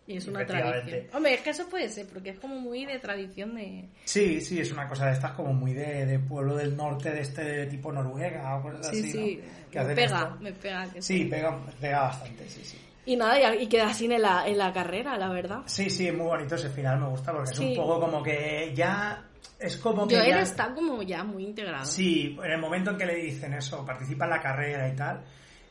[0.07, 1.07] Y es una tradición.
[1.13, 3.87] Hombre, es que eso puede ser, porque es como muy de tradición de...
[4.03, 7.21] Sí, sí, es una cosa de estas como muy de, de pueblo del norte, de
[7.21, 9.41] este tipo Noruega o cosas Sí, así, sí,
[9.73, 9.83] ¿no?
[9.85, 10.87] Me pega, me pega.
[10.99, 12.77] Sí, pega, pega bastante, sí, sí.
[13.05, 15.61] Y nada, y, queda así en la, en la carrera, la verdad.
[15.65, 18.71] Sí, sí, es muy bonito ese final, me gusta, porque es un poco como que
[18.75, 19.25] ya...
[19.59, 20.41] Es como que Joel ya...
[20.41, 21.85] está como ya muy integrado.
[21.85, 25.21] Sí, en el momento en que le dicen eso, participa en la carrera y tal,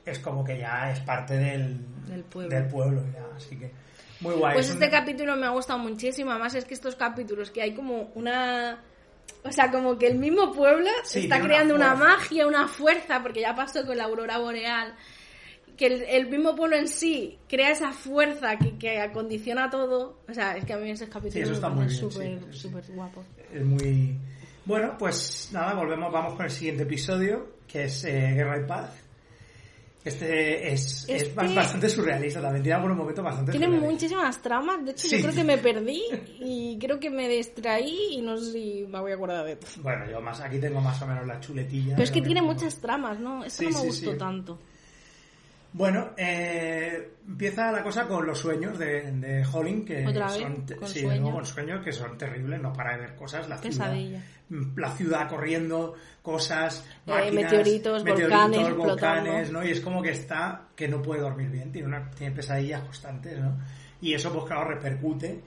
[0.04, 2.50] es como que ya es parte del, Del pueblo.
[2.56, 3.72] del pueblo ya, así que
[4.20, 4.54] muy guay.
[4.54, 6.30] Pues Es este un- capítulo me ha gustado muchísimo.
[6.30, 8.78] Además, es que estos capítulos que hay como una.
[9.44, 13.22] O sea, como que el mismo pueblo Sí, está una creando una, magia, una fuerza,
[13.22, 14.94] porque ya pasó con la aurora boreal.
[15.80, 20.18] Que el, el mismo pueblo en sí crea esa fuerza que, que acondiciona todo.
[20.28, 22.68] O sea, es que a mí ese capítulo Sí, eso me está bien, súper, sí,
[22.86, 23.24] sí, guapo.
[23.50, 24.14] Es muy...
[24.66, 28.90] Bueno, pues nada, volvemos, vamos con el siguiente episodio, que es eh, Guerra y Paz.
[30.04, 34.84] Este es, es Este- ba- bastante surrealista, también tiene algunos momentos bastante Tiene muchísimas tramas.
[34.84, 36.02] De hecho, yo creo que me perdí
[36.40, 39.70] y creo que me distraí y no sé si me voy a acordar de todo.
[39.82, 41.92] Bueno, yo más aquí tengo más o menos la chuletilla.
[41.96, 43.44] Pero es que tiene muchas tramas, ¿no?
[43.44, 44.58] Eso no me gustó tanto.
[45.72, 50.36] Bueno, eh, empieza la cosa con los sueños de, de Holling, que ¿Otra vez?
[50.40, 51.28] son te- ¿Con sí, sueños?
[51.28, 54.20] no, con sueños que son terribles, no para de ver cosas, la Pesadilla.
[54.48, 58.04] ciudad, la ciudad corriendo, cosas, Eh, máquinas, meteoritos,
[58.76, 59.52] volcanes.
[59.52, 59.64] ¿no?
[59.64, 63.38] Y es como que está, que no puede dormir bien, tiene una, tiene pesadillas constantes,
[63.38, 63.56] ¿no?
[64.00, 65.40] Y eso, pues claro, repercute,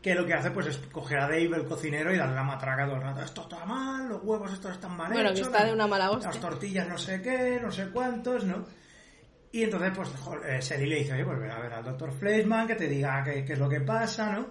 [0.00, 2.86] que lo que hace, pues es coger a Dave, el cocinero, y darle la matraca
[2.86, 5.58] todo el rato, esto está mal, los huevos estos están mal Bueno, que hechos, está
[5.58, 6.30] las- de una mala hostia.
[6.30, 8.64] las tortillas no sé qué, no sé cuántos, ¿no?
[9.56, 12.12] Y entonces, pues, jo- eh, Sally le dice, oye, pues ven a ver al doctor
[12.12, 14.48] Fleischmann, que te diga qué, qué es lo que pasa, ¿no?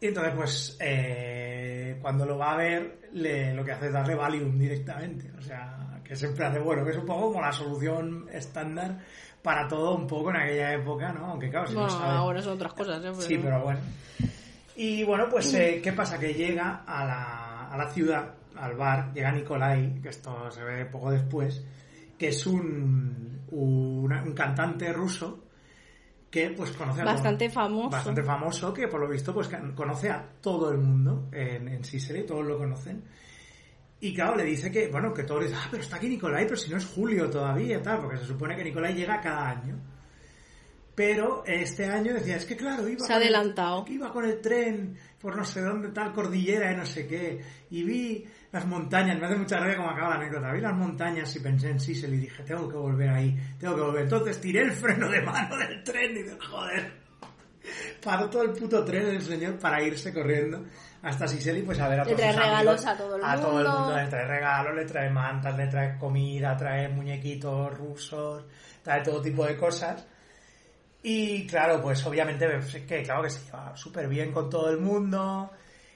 [0.00, 4.14] Y entonces, pues, eh, cuando lo va a ver, le- lo que hace es darle
[4.14, 5.32] Valium directamente.
[5.38, 8.98] O sea, que siempre hace, bueno, que es un poco como la solución estándar
[9.42, 11.26] para todo un poco en aquella época, ¿no?
[11.32, 12.12] Aunque claro, si Bueno, no sabe...
[12.14, 13.12] ahora son otras cosas, ¿eh?
[13.18, 13.80] Sí, pero bueno.
[14.76, 16.18] Y bueno, pues, eh, ¿qué pasa?
[16.18, 20.84] Que llega a la, a la ciudad, al bar, llega Nikolai, que esto se ve
[20.86, 21.64] poco después,
[22.18, 25.44] que es un, un, un cantante ruso
[26.30, 27.90] que pues conoce a todo- Bastante famoso.
[27.90, 31.82] bastante famoso que por lo visto pues conoce a todo el mundo en, en
[32.26, 33.04] todos lo conocen
[34.00, 36.44] y claro le dice que bueno que todos le dicen ah pero está aquí Nicolai
[36.44, 39.78] pero si no es Julio todavía tal porque se supone que Nicolai llega cada año
[40.94, 43.84] pero este año decía es que claro iba Se ha con el- adelantado.
[43.88, 47.82] iba con el tren por no sé dónde tal cordillera y no sé qué y
[47.82, 51.40] vi las montañas me hace mucha gracia como acaba la anécdota vi las montañas y
[51.40, 54.72] pensé en Sicily y dije tengo que volver ahí tengo que volver entonces tiré el
[54.72, 56.92] freno de mano del tren y dije joder
[58.04, 60.64] paró todo el puto tren el señor para irse corriendo
[61.02, 62.86] hasta Sicily pues a ver a Le trae regalos amigos.
[62.86, 63.80] a todo el a todo el mundo.
[63.80, 68.44] mundo le trae regalos le trae mantas le trae comida trae muñequitos rusos
[68.82, 70.06] trae todo tipo de cosas
[71.06, 72.48] y claro pues obviamente
[72.88, 75.50] que claro que se lleva súper bien con todo el mundo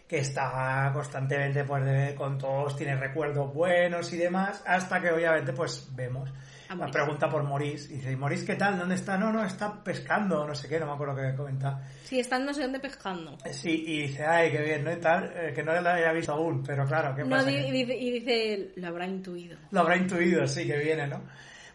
[0.06, 5.52] que está constantemente pues de- con todos tiene recuerdos buenos y demás hasta que obviamente
[5.54, 6.30] pues vemos
[6.68, 9.82] A la pregunta por Maurice y dice Maurice qué tal dónde está no no está
[9.82, 13.36] pescando no sé qué no me acuerdo qué comenta Sí, están no sé dónde pescando.
[13.50, 14.90] Sí, y dice, ay, qué bien, ¿no?
[14.90, 17.50] Y tal, eh, que no lo había visto aún, pero claro, ¿qué pasa?
[17.50, 19.58] Que y, dice, y dice, lo habrá intuido.
[19.72, 21.22] Lo habrá intuido, sí, que viene, ¿no?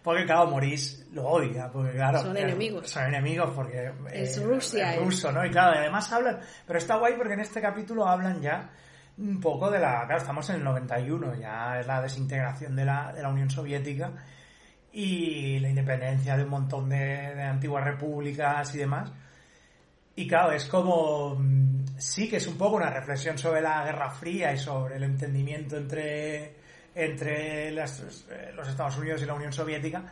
[0.04, 2.20] Porque, claro, Maurice lo odia, porque, claro...
[2.20, 2.90] Son eh, enemigos.
[2.90, 3.92] Son enemigos porque...
[4.12, 5.00] eh, Rusia, Es eh.
[5.00, 5.46] ruso, ¿no?
[5.46, 6.40] Y claro, además hablan...
[6.68, 8.70] Pero está guay porque en este capítulo hablan ya
[9.18, 10.06] un poco de la...
[10.06, 14.12] Claro, estamos en el 91, ya es la desintegración de la, de la Unión Soviética
[14.92, 19.12] y la independencia de un montón de, de antiguas repúblicas y demás.
[20.16, 21.36] Y claro, es como.
[21.36, 25.04] mm, Sí, que es un poco una reflexión sobre la Guerra Fría y sobre el
[25.04, 26.56] entendimiento entre,
[26.96, 30.04] entre las- eh, los Estados Unidos y la Unión Soviética,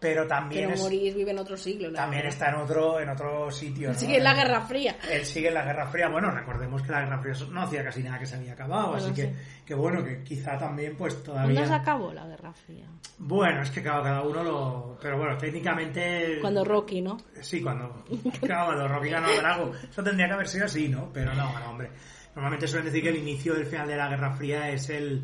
[0.00, 1.90] pero también, Pero es- vive en otro siglo.
[1.90, 3.88] la también está en otro, en otro sitio.
[3.88, 3.94] ¿no?
[3.94, 4.96] Sigue en la Guerra Fría.
[5.10, 6.08] Él sigue en la Guerra Fría.
[6.08, 9.04] Bueno, recordemos que la Guerra Fría no hacía casi nada que se había acabado, Bueno,
[9.06, 9.32] así que, sí.
[9.64, 11.74] que bueno, que quizá también pues ¿Cuándo se todavía...
[11.76, 12.86] acabó la Guerra Fría?
[13.16, 14.98] Bueno, es que claro, cada uno lo...
[15.00, 16.38] Pero bueno, técnicamente...
[16.40, 17.16] Cuando Rocky, ¿no?
[17.40, 18.04] Sí, cuando,
[18.42, 19.72] claro, cuando Rocky ganó a Drago.
[19.90, 21.10] Eso tendría que haber sido así, ¿no?
[21.14, 21.90] Pero no, no, hombre.
[22.34, 25.22] Normalmente suelen decir que el inicio del final de la Guerra Fría es el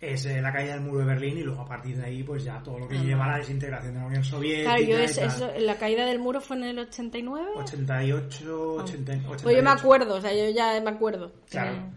[0.00, 2.44] es eh, la caída del muro de Berlín y luego a partir de ahí pues
[2.44, 5.16] ya todo lo que lleva a la desintegración de la Unión Soviética Claro, yo es,
[5.18, 7.46] eso- la caída del muro fue en el 89.
[7.56, 9.42] 88, 80, 88.
[9.42, 11.32] Pues yo me acuerdo, o sea, yo ya me acuerdo.
[11.50, 11.90] Claro.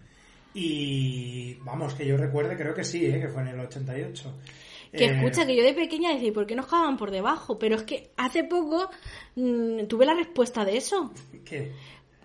[0.53, 3.19] Y vamos, que yo recuerde, creo que sí, ¿eh?
[3.19, 4.33] que fue en el 88.
[4.91, 7.59] Que Eh, escucha, que yo de pequeña decía, ¿por qué nos cagaban por debajo?
[7.59, 8.89] Pero es que hace poco
[9.35, 11.11] mm, tuve la respuesta de eso.
[11.45, 11.71] ¿Qué?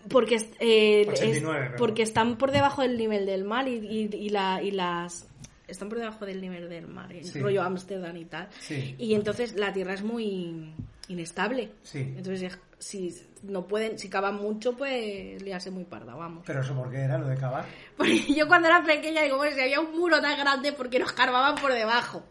[0.09, 4.09] Porque, es- eh, 89, es- porque están por debajo del nivel del mar y, y,
[4.17, 5.29] y la, y las...
[5.67, 7.41] Están por debajo del nivel del mar, el Sí.
[7.41, 8.49] rollo Ámsterdam y tal.
[8.61, 8.95] Sí.
[8.99, 10.75] Y entonces la Tierra es muy
[11.09, 11.71] inestable.
[11.83, 12.01] Sí.
[12.01, 16.43] Entonces, es- si no pueden, si cavan mucho, pues le hace muy parda, vamos.
[16.47, 17.65] Pero eso, ¿por qué era lo de cavar?
[17.97, 21.13] Porque yo cuando era pequeña digo, bueno, si había un muro tan grande, porque nos
[21.13, 22.23] cargaban por debajo?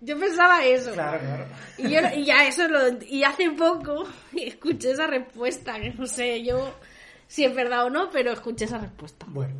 [0.00, 0.92] Yo pensaba eso.
[0.92, 1.44] Claro, claro.
[1.78, 4.04] Y, yo, y ya eso lo, y hace poco
[4.36, 6.74] escuché esa respuesta, que no sé yo
[7.28, 9.26] si es verdad o no, pero escuché esa respuesta.
[9.28, 9.54] Bueno.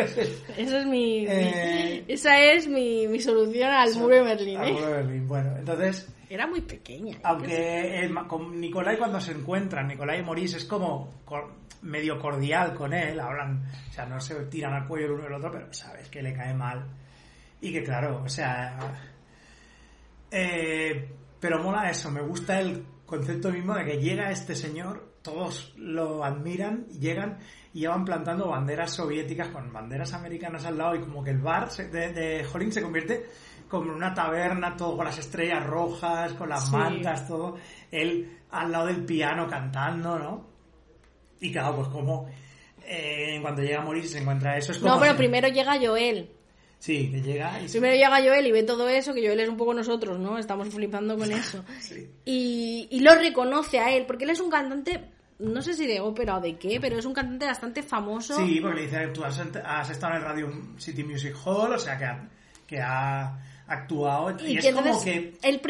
[0.00, 0.16] Es-
[0.56, 4.58] Esa es mi, mi- Eh, esa es mi, mi solución al muro de Berlín.
[4.58, 4.72] al ¿eh?
[4.72, 5.28] muro de Berlín.
[5.28, 7.16] Bueno, entonces, Era muy pequeña.
[7.16, 7.20] ¿eh?
[7.24, 12.74] aunque el con Nicolai cuando se encuentran, Nicolai y Maurice es como cor- medio cordial
[12.74, 15.72] con él, hablan, o sea, no se tiran al cuello el uno el otro, pero
[15.72, 16.84] sabes que le cae mal.
[17.60, 18.78] Y que claro, o sea...
[20.30, 21.08] eh,
[21.40, 26.24] pero mola eso, me gusta el concepto mismo de que llega este señor, todos lo
[26.24, 27.38] admiran, llegan
[27.74, 31.38] y ya van plantando banderas soviéticas con banderas americanas al lado y como que el
[31.40, 33.26] bar se- de, de Holling se convierte
[33.68, 36.72] como en una taberna, todo con las estrellas rojas, con las Sí.
[36.74, 37.56] mantas, todo,
[37.90, 40.46] él al lado del piano cantando, ¿no?
[41.40, 42.26] Y claro, pues como
[42.84, 44.94] eh, cuando llega a morir se encuentra eso, es como...
[44.94, 46.30] No, pero primero llega Joel.
[46.78, 49.56] Sí, que llega y Primero llega Joel y ve todo eso, que Joel es un
[49.56, 50.38] poco nosotros, ¿no?
[50.38, 51.64] Estamos flipando con eso.
[51.80, 52.08] Sí.
[52.24, 55.04] Y, y lo reconoce a él, porque él es un cantante,
[55.40, 58.36] no sé si de ópera o de qué, pero es un cantante bastante famoso.
[58.36, 61.78] Sí, porque le dice, tú has, has estado en el Radio City Music Hall, o
[61.78, 62.28] sea, que ha,
[62.66, 64.36] que ha actuado.
[64.40, 65.60] Y, Y, es como que él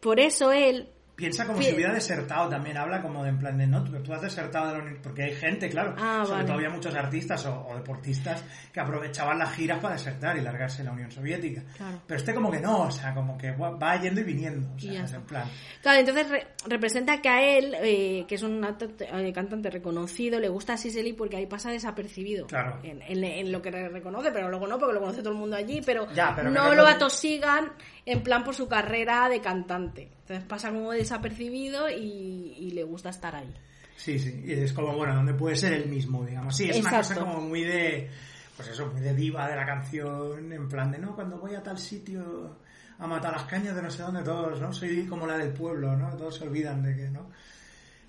[0.00, 2.76] por eso él piensa como si hubiera desertado también.
[2.76, 4.98] Habla como de en plan de, no, tú, tú has desertado de la uni-".
[5.02, 6.44] Porque hay gente, claro, Ah, sobre vale.
[6.46, 10.78] todo había muchos artistas o, o deportistas que aprovechaban las giras para desertar y largarse
[10.78, 11.62] de la Unión Soviética.
[11.76, 12.00] Claro.
[12.06, 14.68] Pero este como que no, o sea, como que va yendo y viniendo.
[14.74, 15.48] O sea, es en plan...
[15.82, 20.48] Claro, entonces re- representa que a él, eh, que es un eh, cantante reconocido, le
[20.48, 22.46] gusta Siseli porque ahí pasa desapercibido.
[22.46, 22.78] Claro.
[22.82, 25.38] En, en- en lo que re- reconoce, pero luego no, porque lo conoce todo el
[25.38, 27.72] mundo allí, pero, Ya, pero que no lo atosigan
[28.06, 30.08] en plan por su carrera de cantante.
[30.32, 33.52] Entonces pasa como desapercibido y, y le gusta estar ahí.
[33.96, 36.56] Sí, sí, y es como, bueno, donde puede ser el mismo, digamos.
[36.56, 38.10] Sí, es una cosa como muy de,
[38.56, 41.62] pues eso, muy de diva de la canción, en plan de, no, cuando voy a
[41.62, 42.56] tal sitio
[42.98, 44.72] a matar las cañas de no sé dónde todos, ¿no?
[44.72, 46.16] Soy como la del pueblo, ¿no?
[46.16, 47.28] Todos se olvidan de que, ¿no?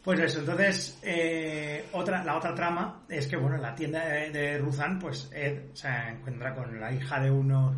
[0.02, 4.32] Pues eso, entonces, eh, otra, la otra trama es que, bueno, en la tienda de,
[4.32, 7.76] de Ruzan, pues Ed se encuentra con la hija de uno,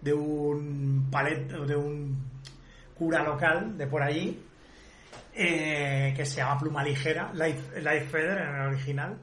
[0.00, 2.32] de un palet, de un
[2.96, 4.42] cura local de por allí,
[5.34, 9.16] eh, que se llama Pluma Ligera, Life, Life Feather en el original.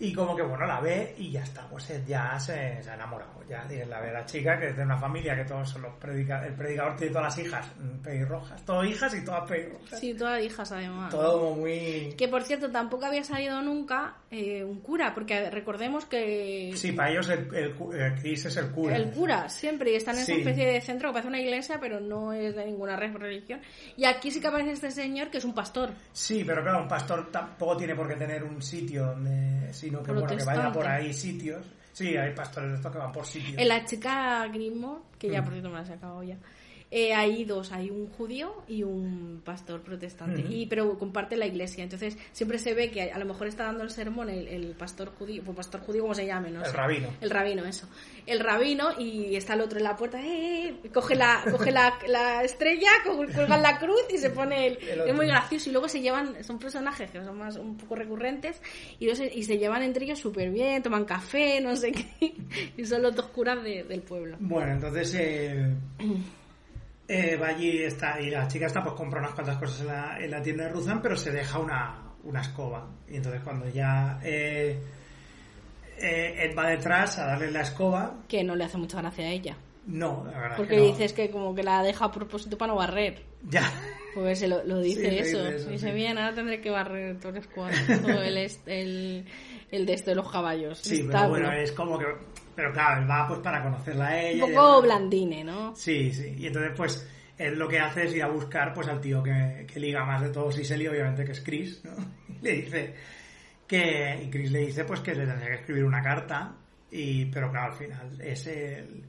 [0.00, 2.94] Y como que bueno, la ve y ya está, pues él ya se, se ha
[2.94, 3.40] enamorado.
[3.48, 5.92] Ya y la ve la chica que es de una familia que todos son los
[5.96, 9.98] predica, el predicador tiene todas las hijas mm, pelirrojas, todas hijas y todas pelirrojas.
[10.00, 11.10] Sí, todas hijas además.
[11.10, 12.14] Todo como muy...
[12.16, 17.10] Que por cierto, tampoco había salido nunca eh, un cura, porque recordemos que Sí, para
[17.10, 18.96] ellos el, el, el Chris es el cura.
[18.96, 20.32] el cura siempre están en Sí.
[20.32, 23.60] esa especie de centro que parece una iglesia, pero no es de ninguna re- religión.
[23.96, 25.90] Y aquí sí que aparece este señor que es un pastor.
[26.12, 30.12] Sí, pero claro, un pastor tampoco tiene por qué tener un sitio donde, sino que
[30.12, 31.64] bueno, que vaya por ahí sitios.
[31.92, 33.58] Sí, hay pastores de estos que van por sitios.
[33.58, 35.44] En la chica Grimmo, que ya Mm.
[35.44, 36.36] por cierto me la he sacado ya,
[36.90, 41.84] eh, hay dos, hay un judío y un pastor protestante, y pero comparte la iglesia.
[41.84, 45.10] Entonces siempre se ve que a lo mejor está dando el sermón el, el pastor
[45.16, 47.08] judío, pues pastor judío como se llame, no El rabino.
[47.20, 47.88] El rabino, eso.
[48.26, 51.94] El rabino y está el otro en la puerta, eh, eh, coge la, coge la,
[52.08, 54.78] la estrella, cuelgan la cruz y se pone el...
[54.78, 57.94] El es muy gracioso y luego se llevan, son personajes que son más un poco
[57.94, 58.60] recurrentes
[58.98, 62.34] y, luego se, y se llevan entre ellos súper bien, toman café, no sé qué,
[62.76, 64.36] y son los dos curas de- del pueblo.
[64.40, 65.74] Bueno, entonces eh,
[67.12, 70.18] eh, va allí está, y la chica está pues compra unas cuantas cosas en la,
[70.20, 72.88] en la tienda de Ruzan, pero se deja una, una escoba.
[73.08, 74.78] Y entonces cuando ya eh,
[75.98, 79.28] eh, Ed va detrás a darle la escoba, Que no le hace mucha gracia a
[79.30, 79.56] ella.
[79.86, 80.86] no, la verdad Porque que no.
[80.86, 83.22] dices que como que la deja a propósito para no barrer.
[83.48, 83.62] Ya.
[84.14, 85.38] Pues se lo, lo dice Sí, eso.
[85.44, 85.94] dice eso, dice, sí.
[85.94, 87.46] bien, ahora tendré que barrer todo el
[88.02, 89.24] todo el, el,
[89.70, 90.78] el de esto de los caballos.
[90.78, 92.06] Sí, pero bueno, es como que...
[92.60, 94.44] Pero claro, él va pues para conocerla a ella.
[94.44, 95.74] Un poco blandine, ¿no?
[95.74, 96.34] Sí, sí.
[96.36, 99.64] Y entonces, pues, él lo que hace es ir a buscar pues al tío que,
[99.66, 101.92] que liga más de todos y Selly, obviamente, que es Chris, ¿no?
[102.28, 102.94] Y le dice
[103.66, 104.24] que...
[104.24, 106.52] Y Chris le dice, pues, que le tendría que escribir una carta.
[106.90, 109.06] Y, pero claro, al final, es el...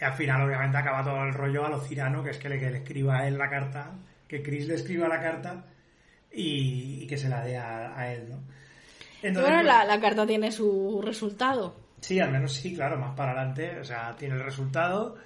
[0.00, 2.70] Al final, obviamente, acaba todo el rollo a lo cirano, que es que le, que
[2.70, 3.92] le escriba a él la carta,
[4.26, 5.66] que Chris le escriba la carta
[6.32, 8.42] y, y que se la dé a, a él, ¿no?
[9.22, 11.83] Entonces, bueno, pues, la, la carta tiene su resultado.
[12.04, 13.78] Sí, al menos sí, claro, más para adelante.
[13.80, 15.16] O sea, tiene el resultado.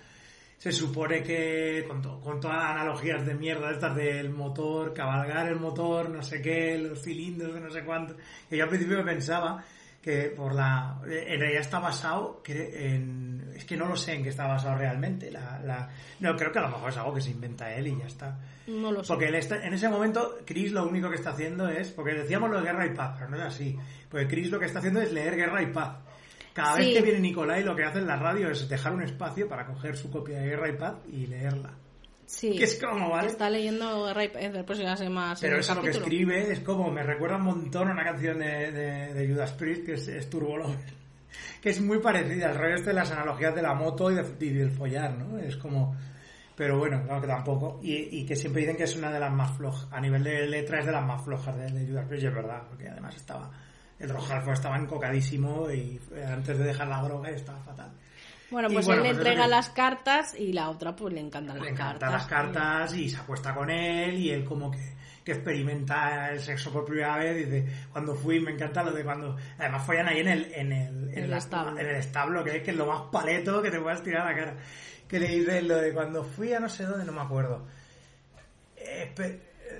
[0.58, 5.48] Se supone que con, to- con todas las analogías de mierda estas del motor, cabalgar
[5.48, 8.14] el motor, no sé qué, los cilindros de no sé cuánto.
[8.48, 9.64] Que yo al principio pensaba
[10.02, 11.00] que por la...
[11.04, 13.52] En realidad está basado en...
[13.56, 15.30] Es que no lo sé en qué está basado realmente.
[15.32, 15.88] La, la-
[16.20, 18.38] no, creo que a lo mejor es algo que se inventa él y ya está.
[18.68, 19.08] No lo sé.
[19.08, 22.50] Porque él está- en ese momento, Chris lo único que está haciendo es, porque decíamos
[22.50, 23.76] lo de Guerra y Paz, pero no es así.
[24.08, 25.96] Porque Chris lo que está haciendo es leer Guerra y Paz.
[26.54, 26.84] Cada Sí.
[26.86, 29.66] vez que viene Nicolai, lo que hace en la radio es dejar un espacio para
[29.66, 31.74] coger su copia de Guerra y Paz y leerla.
[32.26, 32.56] Sí.
[32.56, 33.28] Que es como, ¿vale?
[33.28, 35.40] Está leyendo Ray después ya sé más.
[35.40, 38.70] Pero eso lo que escribe es como, me recuerda un montón a una canción de,
[38.72, 40.78] de, de Judas Priest que es, es Turbo Lover.
[41.62, 44.46] Que es muy parecida al rollo este de las analogías de la moto y, de-
[44.46, 45.38] y del follar, ¿no?
[45.38, 45.96] Es como...
[46.56, 47.80] Pero bueno, claro que tampoco.
[47.82, 49.86] Y, y que siempre dicen que es una de las más flojas.
[49.92, 52.34] A nivel de letra es de las más flojas de, de Judas Priest, y es
[52.34, 52.62] verdad.
[52.68, 53.50] Porque además estaba...
[53.98, 57.90] El Rojalfo estaba encocadísimo y eh, antes de dejar la droga estaba fatal.
[58.50, 61.20] Bueno, pues bueno, él le pues entrega que- las cartas y la otra pues le
[61.20, 62.12] encantan las le encantan cartas.
[62.12, 64.78] las cartas y se acuesta con él y él como que,
[65.22, 69.36] que experimenta el sexo por primera vez dice cuando fui me encanta lo de cuando
[69.58, 71.78] además follan ahí en el en el, en el la- establo.
[71.78, 74.30] en el establo que es que es lo más paleto que te puedas tirar a
[74.30, 74.54] la cara
[75.06, 77.66] que le dice lo de cuando fui a no sé dónde no me acuerdo
[78.76, 79.12] Eh,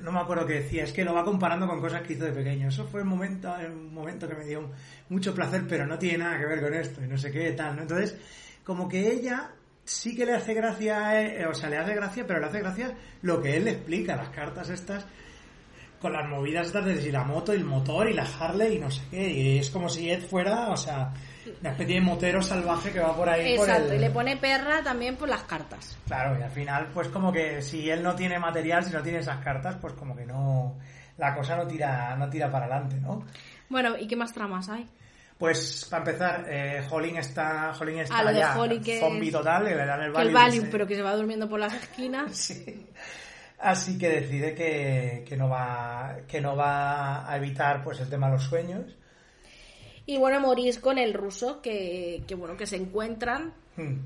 [0.01, 2.33] no me acuerdo qué decía, es que lo va comparando con cosas que hizo de
[2.33, 2.69] pequeño.
[2.69, 4.71] Eso fue el momento, el momento que me dio
[5.09, 7.77] mucho placer, pero no tiene nada que ver con esto y no sé qué tal,
[7.77, 7.83] ¿no?
[7.83, 8.17] Entonces,
[8.65, 9.51] como que ella
[9.85, 12.95] sí que le hace gracia, eh, o sea, le hace gracia, pero le hace gracia
[13.23, 15.07] lo que él le explica, las cartas estas,
[16.01, 18.91] con las movidas estas de la moto y el motor y la Harley y no
[18.91, 21.13] sé qué, y es como si Ed fuera, o sea,
[21.61, 23.99] una especie de motero salvaje que va por ahí por Exacto, el...
[23.99, 25.97] y le pone perra también por las cartas.
[26.07, 29.19] Claro, y al final, pues como que si él no tiene material, si no tiene
[29.19, 30.77] esas cartas, pues como que no,
[31.17, 33.25] la cosa no tira, no tira para adelante, ¿no?
[33.69, 34.89] Bueno, ¿y qué más tramas hay?
[35.39, 39.31] Pues para empezar, eh, Holling está, Holling está Ah, lo de ya Holling que zombie
[39.31, 40.63] total, le dan el Que el ese.
[40.63, 42.33] pero que se va durmiendo por las esquinas.
[42.35, 42.87] Sí.
[43.61, 48.27] Así que decide que, que no va, que no va a evitar pues el tema
[48.29, 48.85] de los sueños.
[50.09, 53.53] Y bueno, morís con el ruso, que, que bueno, que se encuentran.
[53.77, 53.97] Hmm.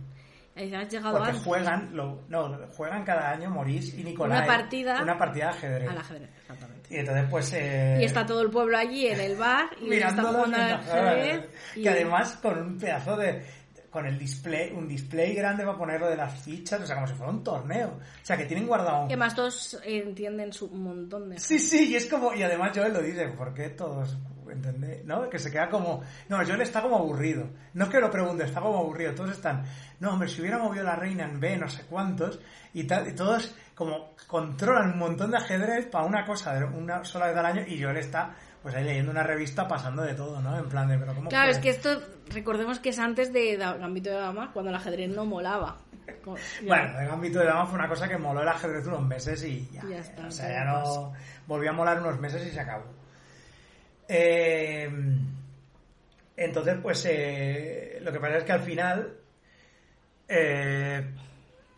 [0.56, 4.38] Eh, Has llegado Porque antes juegan, lo, no, juegan cada año Maurice y Nicolai.
[4.38, 5.88] Una partida- Una partida de ajedrez.
[5.90, 6.94] al ajedrez, exactamente.
[6.94, 7.52] Y entonces pues...
[7.54, 10.90] eh, Y está todo el pueblo allí en el bar y mirándolos jugando al ajedrez.
[10.90, 11.46] juegan.
[11.76, 13.42] y- Que además con un pedazo de
[13.88, 17.14] con el display, un display grande para ponerlo de las fichas, o sea, como si
[17.14, 17.88] fuera un torneo.
[17.90, 19.08] O sea, que tienen guardado un...
[19.08, 21.38] Que más todos entienden su montón de...
[21.38, 24.16] Sí, sí, y es como, y además Joel lo dice, ¿por qué todos,
[24.52, 25.04] entendés?
[25.04, 25.28] ¿No?
[25.28, 27.48] Que se queda como, no, Joel está como aburrido.
[27.74, 29.14] No es que lo pregunte, está como aburrido.
[29.14, 29.64] Todos están,
[30.00, 32.40] no, hombre, si hubiera movido la reina en B, no sé cuántos,
[32.74, 37.04] y tal, y todos como controlan un montón de ajedrez para una cosa, de una
[37.04, 40.40] sola vez al año, y Joel está, pues ahí leyendo una revista pasando de todo,
[40.40, 40.56] ¿no?
[40.58, 41.58] En plan de, pero ¿cómo Claro, puede?
[41.58, 45.24] es que esto, recordemos que es antes de Gambito de Dama, cuando el ajedrez no
[45.24, 45.78] molaba.
[46.24, 49.68] Bueno, el ámbito de dama fue una cosa que moló el ajedrez unos meses y
[49.72, 49.82] ya.
[49.88, 51.12] Ya está, o sea, ya no
[51.46, 52.84] volvió a molar unos meses y se acabó.
[54.14, 54.90] Eh,
[56.36, 59.16] entonces, pues eh, lo que pasa es que al final,
[60.28, 61.14] eh,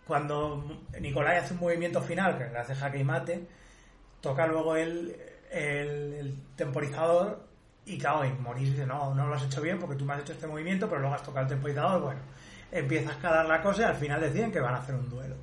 [0.04, 3.46] cuando Nicolai hace un movimiento final, que hace jaque y mate,
[4.20, 5.14] toca luego el,
[5.52, 7.46] el, temporizador
[7.86, 10.22] y claro, y Maurice dice, no, no lo has hecho bien porque tú me has
[10.22, 12.20] hecho este movimiento, pero luego has tocado el temporizador, bueno,
[12.72, 15.36] empieza a escalar la cosa y al final deciden que van a hacer un duelo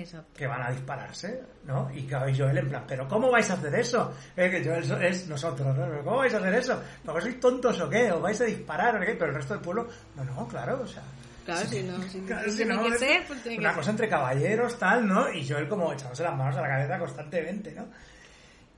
[0.00, 0.30] Exacto.
[0.36, 1.90] que van a dispararse, ¿no?
[1.94, 4.12] Y claro, y Joel en plan, ¿pero cómo vais a hacer eso?
[4.36, 5.86] Eh, que Joel es nosotros, ¿no?
[5.86, 6.82] ¿Pero ¿Cómo vais a hacer eso?
[7.04, 8.10] ¿Porque sois tontos o qué?
[8.12, 9.14] ¿O vais a disparar o qué?
[9.14, 11.02] Pero el resto del pueblo, no, no, claro, o sea...
[11.44, 13.70] Claro, si no, si, Claro, si tiene no, que es ser, pues tiene que una
[13.70, 13.78] ser.
[13.78, 15.32] cosa entre caballeros, tal, ¿no?
[15.32, 17.86] Y Joel como echándose las manos a la cabeza constantemente, ¿no?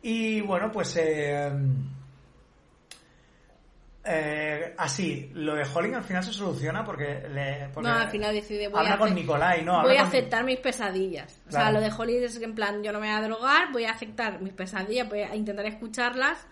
[0.02, 0.94] Y bueno, pues...
[0.96, 1.50] Eh,
[4.10, 7.28] eh, así, lo de Holling al final se soluciona porque...
[7.28, 9.82] Le, porque No, al final decide, voy habla a con Nicolai, ¿no?
[9.82, 11.40] voy a con- aceptar mis pesadillas.
[11.46, 11.74] O sea, Claro.
[11.74, 13.92] lo de Holly es que en plan, yo no me voy a drogar, voy a
[13.92, 16.46] aceptar mis pesadillas, voy a intentar escucharlas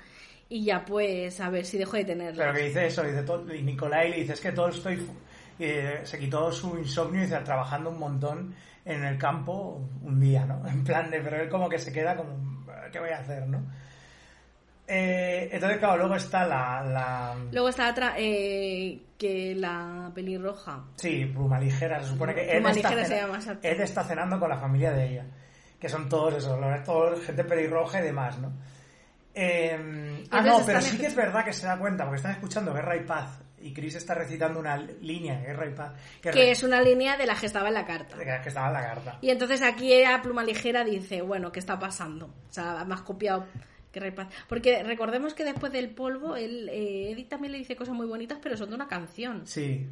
[0.48, 2.44] y ya pues a ver si dejo de tenerla.
[2.44, 5.14] Pero que dice eso, dice Tol- y Nicolai le dice es que Tolstoy fu-
[5.58, 8.54] eh, se quitó su insomnio y dice trabajando un montón
[8.84, 10.62] en el campo un día, ¿no?
[10.68, 13.60] En plan de, pero él como que se queda como, ¿qué voy a hacer, no?
[14.88, 16.82] Eh, entonces, claro, luego está la...
[16.84, 20.84] la Luego está otra, eh, que la pelirroja.
[20.96, 23.66] Sí, Pluma Ligera, se supone que Pluma Ed está, Ligera se cena- llama, exacto.
[23.68, 25.24] Ed está cenando con la familia de ella,
[25.80, 28.52] que son todos esos, todos gente pelirroja y demás, ¿no?
[29.34, 32.32] Eh, ah, no, pero sí escuch- que es verdad que se da cuenta, porque están
[32.32, 36.30] escuchando Guerra y Paz, y Chris está recitando una línea de Guerra y Paz, que,
[36.30, 38.16] Que es una línea de la que estaba en la carta.
[38.16, 39.18] que- que estaba en la carta.
[39.20, 42.26] Y entonces aquí ella, pluma ligera, dice, bueno, ¿qué está pasando?
[42.26, 43.44] O sea, me has copiado
[43.96, 44.28] que repaz.
[44.46, 48.38] Porque recordemos que después del polvo, él, eh, Edith también le dice cosas muy bonitas,
[48.42, 49.46] pero son de una canción.
[49.46, 49.86] Sí.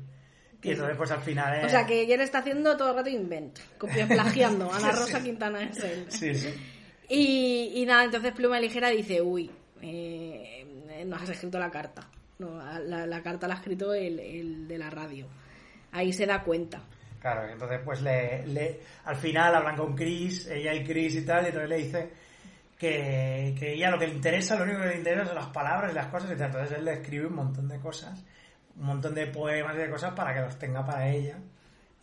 [0.62, 1.60] Y entonces, pues al final...
[1.60, 4.70] eh, O sea, que ella le está haciendo todo el rato invento, copia plagiando.
[4.72, 5.24] Ana Rosa sí.
[5.24, 6.04] Quintana es él.
[6.08, 6.48] Sí, sí.
[7.08, 9.50] Y, y nada, entonces Pluma Ligera dice, uy,
[9.82, 12.08] eh, no has escrito la carta.
[12.38, 15.26] No, la, la carta la ha escrito el, el de la radio.
[15.92, 16.82] Ahí se da cuenta.
[17.20, 21.44] Claro, entonces pues le, le- al final hablan con Chris, ella y Chris y tal,
[21.44, 22.10] y entonces le dice
[22.88, 25.90] que, que ella lo que le interesa, lo único que le interesa son las palabras
[25.92, 26.32] y las cosas y.
[26.34, 28.22] Entonces él le escribe un montón de cosas,
[28.76, 31.38] un montón de poemas y de cosas para que los tenga para ella.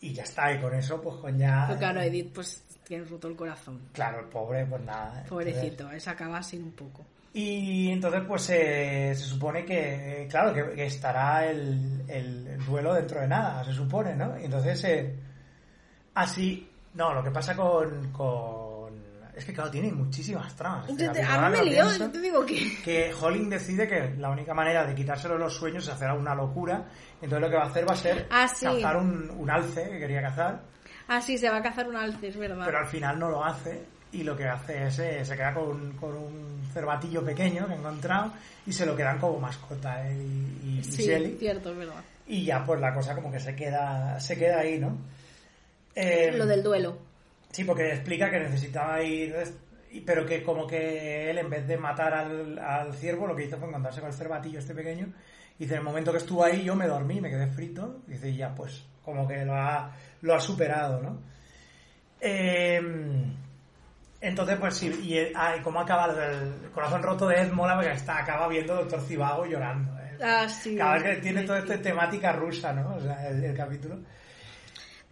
[0.00, 1.64] Y ya está, y con eso pues con ya...
[1.68, 3.80] Pero claro, Edith pues tiene roto el corazón.
[3.92, 5.20] Claro, el pobre pues nada.
[5.22, 7.04] entonces- Pobrecito, se acaba así un poco.
[7.34, 12.92] Y entonces, pues eh, se supone que, claro, que, que estará el, el- el duelo
[12.94, 14.38] dentro de nada, se supone, ¿no?
[14.38, 15.14] Y entonces, eh,
[16.14, 18.71] así, no, lo que pasa con, con...
[19.34, 20.86] Es que, claro, tiene muchísimas tramas.
[20.86, 22.82] capítulo, a mí me lió, yo te digo que...
[22.84, 26.84] Que Holling decide que la única manera de quitárselo los sueños es hacer una locura.
[27.14, 28.66] Entonces lo que va a hacer va a ser Ah, sí.
[28.66, 30.60] cazar un, un alce que quería cazar,
[31.08, 32.62] Ah, sí, se va a cazar un alce, es verdad.
[32.64, 35.92] pero al final no lo hace y lo que hace es eh, se queda con,
[35.96, 38.32] con un cervatillo pequeño que ha encontrado
[38.66, 40.20] y se lo quedan como mascota él
[40.62, 41.36] y, y- y sí, Shelley.
[41.38, 42.02] cierto, es verdad.
[42.26, 44.96] y ya pues la cosa como que se queda se queda ahí no
[45.94, 46.98] Eh, Lo del duelo.
[47.52, 49.34] Sí porque explica que necesitaba ir
[50.04, 53.58] pero que como que él en vez de matar al, al ciervo lo que hizo
[53.58, 55.12] fue encontrarse con el cervatillo este pequeño
[55.58, 58.12] y dice en el momento que estuvo ahí yo me dormí me quedé frito y
[58.12, 59.92] dice ya pues como que lo ha
[60.22, 61.20] lo ha superado no
[62.20, 62.80] Eh,
[64.20, 67.74] entonces, pues sí, y, ah, y cómo acaba el, el corazón roto de Ed mola
[67.74, 69.98] porque está, acaba viendo Doctor Cibago llorando.
[69.98, 70.16] ¿eh?
[70.22, 70.76] Ah, sí.
[70.76, 72.94] Cada vez que tiene toda esta temática rusa, ¿no?
[72.94, 73.98] O sea, el, el capítulo.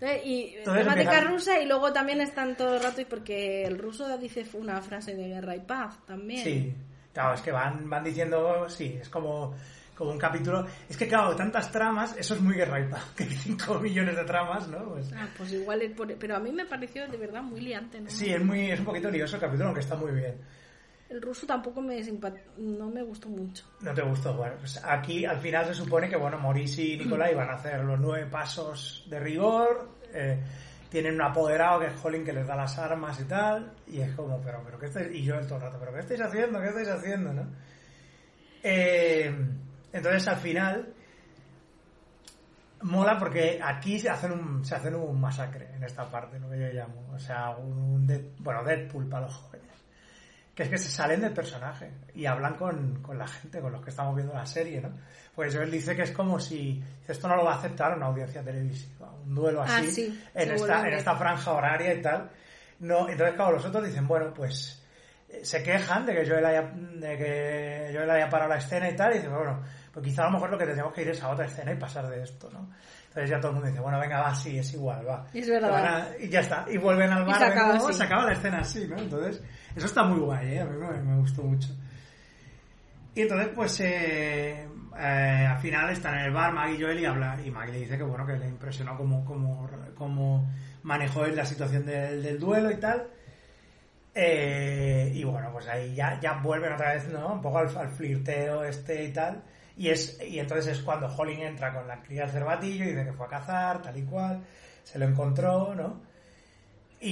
[0.01, 3.78] Eh, Y Entonces temática rusa y luego también están todo el rato y porque el
[3.78, 6.42] ruso dice una frase de guerra y paz también.
[6.42, 6.74] Sí,
[7.12, 9.55] claro, es que van, van diciendo, sí, es como,
[9.94, 10.66] como un capítulo.
[10.88, 14.16] Es que, claro, tantas tramas, eso es muy guerra y paz, que hay 5 millones
[14.16, 14.88] de tramas, ¿no?
[14.90, 18.01] Pues, Ah, pues igual, es por- pero a mí me pareció de verdad muy liante,
[18.01, 18.09] ¿no?
[18.09, 20.34] sí, es, muy, es un poquito lioso el capítulo, aunque está muy bien.
[21.11, 22.00] El ruso tampoco me
[22.58, 23.66] no me gustó mucho.
[23.80, 27.34] No te gustó, bueno, pues aquí al final se supone que, bueno, Maurice y Nicolai
[27.34, 30.40] van a hacer los nueve pasos de rigor, eh,
[30.88, 34.14] tienen un apoderado que es Holling que les da las armas y tal, y es
[34.14, 35.12] como, pero, pero, ¿qué estáis?
[35.12, 36.61] Y yo el todo el rato, pero, ¿qué estáis haciendo?
[36.61, 37.32] ¿Qué estáis haciendo?
[37.32, 37.46] ¿no?
[38.62, 39.34] Eh,
[39.92, 40.94] entonces al final
[42.82, 46.61] mola porque aquí se hacen un, se hacen un masacre en esta parte, lo que
[46.61, 48.06] yo llamo, o sea, un,
[48.38, 49.59] bueno, Deadpool para los jóvenes
[50.61, 53.82] que es que se salen del personaje y hablan con, con la gente, con los
[53.82, 54.90] que estamos viendo la serie, ¿no?
[55.34, 58.42] Pues él dice que es como si esto no lo va a aceptar una audiencia
[58.42, 62.30] televisiva, un duelo Ah, así sí, en, esta, en esta franja horaria y tal.
[62.80, 64.82] No, entonces, claro, los otros dicen, bueno, pues
[65.30, 68.96] eh, se quejan de que Joel haya, de que Joel haya parado la escena y
[68.96, 69.62] tal, y dicen, bueno,
[69.94, 71.76] pues quizá a lo mejor lo que tendríamos que ir es a otra escena y
[71.76, 72.68] pasar de esto, ¿no?
[73.11, 75.26] Entonces ya todo el mundo dice, bueno, venga, va, sí, es igual, va.
[75.34, 75.84] Es verdad.
[76.12, 77.92] A- y ya está, y vuelven al Y bar se acaba así.
[77.92, 78.96] se acaba la escena así, ¿no?
[78.98, 79.42] Entonces,
[79.74, 80.61] eso está muy guay, ¿eh?
[80.61, 81.68] A mí me, me gustó mucho.
[83.16, 87.04] Y entonces, pues, eh, eh, al final están en el bar Maggie y Joel y
[87.04, 90.48] habla, y Maggie le dice que, bueno, que le impresionó cómo, cómo, cómo
[90.84, 93.08] manejó él la situación del, del duelo y tal.
[94.14, 97.32] Eh, y bueno, pues ahí ya, ya vuelven otra vez, ¿no?
[97.34, 99.42] Un poco al, al flirteo este y tal.
[99.80, 103.04] Y, es, y entonces es cuando Holling entra con la cría del cervatillo y dice
[103.06, 104.44] que fue a cazar, tal y cual.
[104.84, 106.00] Se lo encontró, ¿no?
[107.00, 107.08] Y,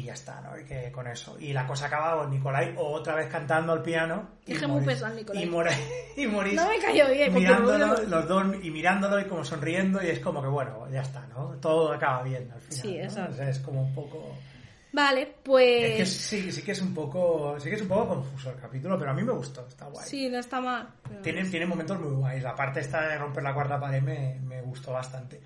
[0.00, 0.58] y ya está, ¿no?
[0.58, 1.36] Y que con eso.
[1.38, 4.30] Y la cosa acaba con Nicolai otra vez cantando al piano.
[4.44, 5.44] que muy pesado, Nicolai.
[5.44, 5.70] Y, Mora-
[6.16, 10.08] y No me cayó bien, mirándolo, luego- los dos y mirándolo y como sonriendo y
[10.08, 11.50] es como que bueno, ya está, ¿no?
[11.60, 12.82] Todo acaba bien al final.
[12.82, 13.04] Sí, ¿no?
[13.04, 13.32] exacto.
[13.32, 14.34] O sea, es como un poco...
[14.92, 16.12] Vale, Es que pues...
[16.12, 19.10] sí, sí que es un poco, sí que es un poco confuso el capítulo, pero
[19.10, 20.06] a mí me gustó, está guay.
[20.06, 20.86] Sí, no está mal.
[21.08, 22.42] pero- Tiene, tiene momentos muy guays.
[22.42, 25.40] La parte esta de romper la cuarta pared me, me gustó bastante.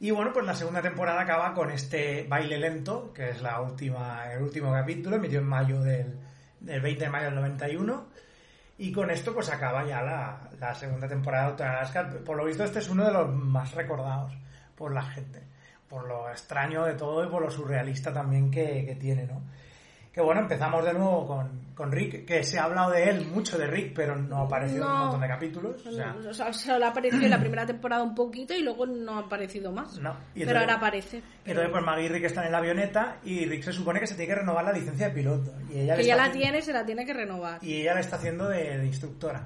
[0.00, 4.32] Y bueno, pues la segunda temporada acaba con este baile lento, que es la última,
[4.32, 6.18] el último capítulo, emitió en mayo del,
[6.58, 8.06] del 20 de mayo del 91.
[8.78, 12.10] Y con esto pues acaba ya la, la segunda temporada de Doctor Alaska.
[12.24, 14.32] Por lo visto este es uno de los más recordados
[14.74, 15.40] por la gente.
[15.92, 19.42] Por lo extraño de todo y por lo surrealista también que, que tiene, ¿no?
[20.10, 23.58] Que bueno, empezamos de nuevo con, con Rick, que se ha hablado de él, mucho
[23.58, 25.02] de Rick, pero no ha aparecido en un No.
[25.04, 25.86] montón de capítulos.
[25.86, 29.16] O sea, O sea, solo apareció en la primera temporada un poquito y luego no
[29.16, 29.98] ha aparecido más.
[29.98, 30.10] No.
[30.34, 31.22] Y Pero entonces- ahora aparece.
[31.44, 34.14] Entonces, pues Maggie y Rick están en la avioneta y Rick se supone que se
[34.14, 35.50] tiene que renovar la licencia de piloto.
[35.70, 37.58] Y ella Que ya la haci- tiene, se la tiene que renovar.
[37.62, 39.44] Y ella le está haciendo de, de instructora.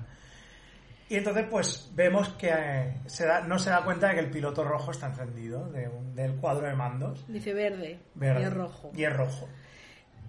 [1.08, 4.30] Y entonces, pues vemos que eh, se da- no se da cuenta de que el
[4.30, 7.24] piloto rojo está encendido de un- del cuadro de mandos.
[7.28, 8.40] Dice verde, Verde.
[8.40, 8.90] y es rojo.
[8.94, 9.48] Y es rojo.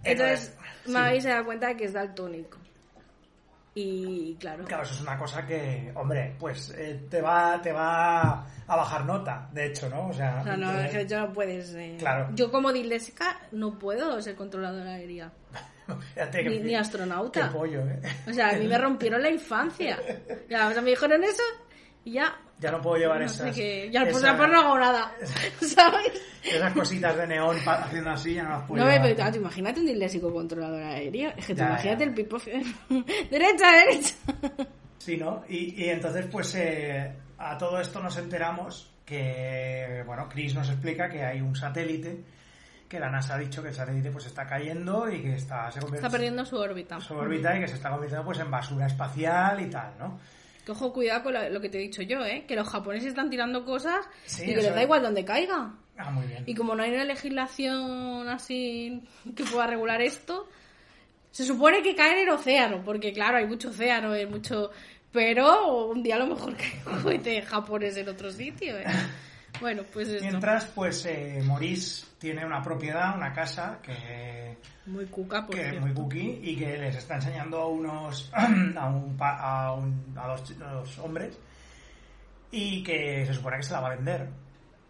[0.04, 0.56] Entonces,
[0.86, 0.92] sí.
[0.92, 2.60] Maggie se da cuenta de que es daltónico.
[3.80, 8.44] Y claro, Claro, eso es una cosa que, hombre, pues eh, te va te va
[8.68, 10.08] a bajar nota, de hecho, ¿no?
[10.08, 11.74] O sea, o sea, no, es que yo no puedes.
[11.76, 12.30] eh, Claro.
[12.34, 15.32] Yo, como disléxica, no puedo ser controladora aérea.
[16.44, 17.50] Ni, ni astronauta.
[17.50, 18.02] Qué pollo, ¿eh?
[18.28, 19.98] O sea, a mí me rompieron la infancia.
[20.50, 21.44] Ya, o sea, me dijeron eso
[22.08, 22.36] y ya.
[22.60, 23.56] Ya no puedo llevar No esas...
[23.56, 23.90] qué.
[23.92, 25.12] Ya esas- pues no hago nada.
[25.62, 26.12] ¿Sabes?
[26.44, 29.16] Esas cositas de neón haciendo así, ya no las puedo No, llevar.
[29.16, 31.32] pero tú imagínate un disléxico controlador aéreo.
[31.38, 32.10] Es que tú Ya, imagínate ya.
[32.10, 32.38] el pipo.
[33.30, 34.14] derecha, derecha.
[34.98, 35.44] Sí, ¿no?
[35.48, 41.08] Y, y entonces, pues, eh, a todo esto nos enteramos que, bueno, Chris nos explica
[41.10, 42.24] que hay un satélite,
[42.90, 45.80] que la NASA ha dicho que el satélite, pues, está cayendo y que está, se
[45.80, 47.00] convierte Está perdiendo su órbita.
[47.00, 50.20] su órbita y que se está convirtiendo, pues, en basura espacial y tal, ¿no?
[50.68, 52.44] Que ojo, cuidado con lo, lo que te he dicho yo, ¿eh?
[52.46, 54.84] Que los japoneses están tirando cosas Sí, y que les da es.
[54.84, 55.72] igual donde caiga.
[55.98, 56.44] Ah, muy bien.
[56.46, 59.02] Y como no hay una legislación así
[59.34, 60.50] que pueda regular esto,
[61.32, 64.72] se supone que cae en el océano, porque claro, hay mucho océano, hay mucho...
[65.14, 68.84] Pero un día a lo mejor cae un cohete japonés en otro sitio, ¿eh?
[69.60, 70.24] Bueno, pues esto.
[70.24, 75.82] Mientras, pues, eh, Maurice tiene una propiedad, una casa, que Muy cuca, por que es
[75.82, 80.44] muy cookie y que les está enseñando a unos a, un, a, un- a dos,
[80.52, 81.38] ch- dos hombres
[82.52, 84.30] y que se supone que se la va a vender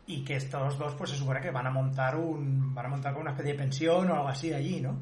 [0.06, 3.12] y que estos dos pues se supone que van a montar un van a montar
[3.14, 4.98] como una especie de pensión o algo así allí no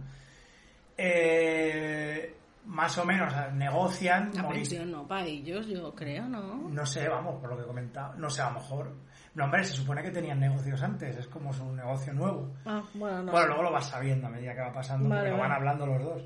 [0.98, 2.34] Eh,
[2.66, 6.68] más o menos negocian La pensión no, para ellos, yo creo, ¿no?
[6.70, 8.92] no sé vamos por lo que he comentado no sé a lo mejor
[9.36, 13.24] no hombre se supone que tenían negocios antes es como su negocio nuevo Ah, bueno,
[13.24, 15.52] no bueno luego lo vas sabiendo a medida que va pasando Vale, porque lo van
[15.52, 16.24] hablando los dos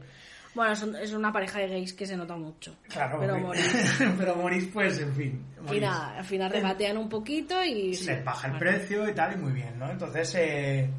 [0.55, 2.75] Bueno, son- es una pareja de gays que se nota mucho.
[2.89, 4.15] Claro, Pero porque- morir.
[4.17, 5.45] pero Morís, pues, en fin.
[5.61, 5.81] Morís.
[5.81, 7.93] nada, al final rebatean un poquito y...
[7.93, 8.07] sí.
[8.07, 8.59] Les baja el Bueno.
[8.71, 9.89] precio y tal, y muy bien, ¿no?
[9.91, 10.89] Entonces, eh,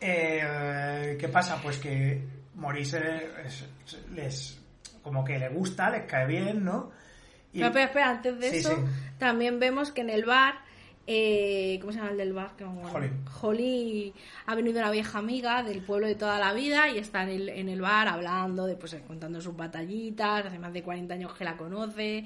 [0.00, 1.60] eh, ¿qué pasa?
[1.62, 2.22] Pues que
[2.54, 4.60] Morís eh, es- es- les,
[5.02, 6.90] como que le gusta, les cae bien, ¿no?
[7.52, 8.82] Y- Pero espera, espera, antes de Sí, eso, sí.
[9.18, 10.54] también vemos que en el bar,
[11.10, 12.50] eh, ¿cómo se llama el del bar?
[12.92, 13.10] Holly.
[13.40, 17.30] Holly ha venido una vieja amiga del pueblo de toda la vida y está en
[17.30, 21.32] el, en el bar hablando, de, pues, contando sus batallitas, hace más de 40 años
[21.34, 22.24] que la conoce,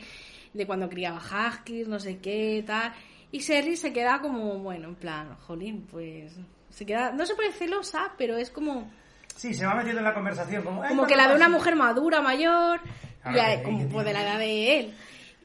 [0.53, 2.93] de cuando criaba huskies, no sé qué, tal.
[3.31, 6.35] Y Sherry se queda como, bueno, en plan, Jolín, pues...
[6.71, 8.91] Se queda, no se pone celosa, pero es como,
[9.37, 10.65] Sí, se va metiendo en la conversación.
[10.65, 11.47] Como, "Ay, como que la ve pasa".
[11.47, 12.81] una mujer madura, mayor,
[13.23, 14.95] Claro, como pues, de la edad de él.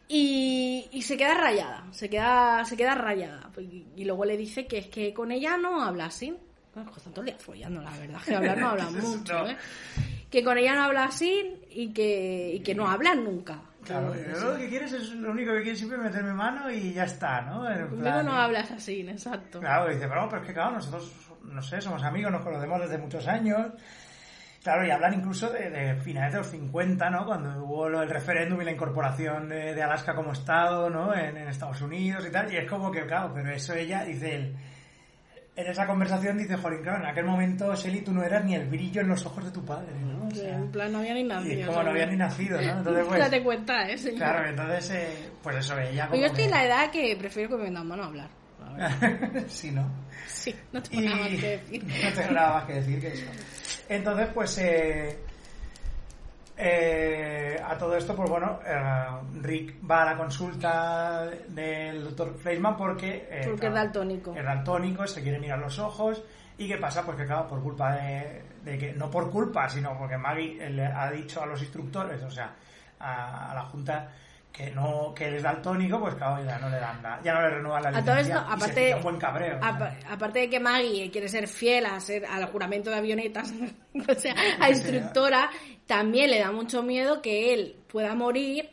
[0.10, 3.49] Y, y se queda rayada, se queda, se queda rayada.
[3.58, 6.36] Y, y luego le dice que es que con ella no habla así.
[6.74, 9.47] Bueno, pues tanto le follando, la verdad, que hablar no hablan mucho, No.
[9.49, 9.58] ¿eh?
[10.30, 13.60] Que con ella no habla así y que, y que no hablan nunca.
[13.84, 16.91] Claro, yo lo que quieres es lo único que quieres siempre es meterme mano y
[16.93, 17.70] ya está, ¿no?
[17.72, 19.60] En Conmigo plan- no hablas así, exacto.
[19.62, 21.10] Claro, dice, pero, pero es que claro, nosotros,
[21.43, 23.68] no sé, somos amigos, nos conocemos desde muchos años.
[24.68, 27.26] Claro, y hablan incluso de, de finales de los 50, ¿no?
[27.26, 31.15] Cuando hubo del referéndum y la incorporación de, de Alaska como Estado, ¿no?
[31.15, 32.51] En, en Estados Unidos y tal.
[32.51, 34.55] Y es como que, claro, pero eso ella, dice él,
[35.55, 38.68] en esa conversación dice, Jolín, claro, en aquel momento, Shelly, tú no eras ni el
[38.68, 40.28] brillo en los ojos de tu padre, ¿no?
[40.28, 41.61] O sea, en plan, no había ni y nacido.
[41.61, 42.72] es como no había ni nacido, ¿no?
[42.80, 44.18] Entonces, pues, Date cuenta, ¿eh, señor?
[44.18, 47.51] claro, entonces, eh, pues eso, ella como Pero yo estoy en la edad que prefiero
[47.51, 48.30] que me vendan mano a hablar.
[49.47, 49.89] sí, ¿no?
[50.28, 51.84] Sí, no tengo nada más que decir.
[52.03, 53.25] no tengo nada más que decir que eso.
[53.89, 55.17] Entonces, pues eh,
[56.59, 62.75] eh, a todo esto, pues bueno, eh, Rick va a la consulta del doctor Fleischman
[62.75, 64.36] porque, eh, Porque es daltónico.
[64.36, 66.23] Es daltónico, se quiere mirar los ojos.
[66.57, 67.05] ¿Y qué pasa?
[67.05, 70.86] Pues que claro, por culpa de, de que, no por culpa, sino porque Maggie le
[70.86, 72.55] ha dicho a los instructores, o sea,
[72.99, 74.09] a, a la junta
[74.58, 77.41] que no que él es daltónico, pues claro, ya no le dan la- ya no
[77.41, 78.36] le renuevan la A todo licencia.
[78.38, 79.60] esto, y se aparte, pilla un buen cabreo.
[80.10, 83.53] aparte de que Maggie quiere ser fiel a ser, al juramento de avionetas,
[84.10, 85.49] o sea, a instructora,
[85.86, 88.70] también le da mucho miedo que él pueda morir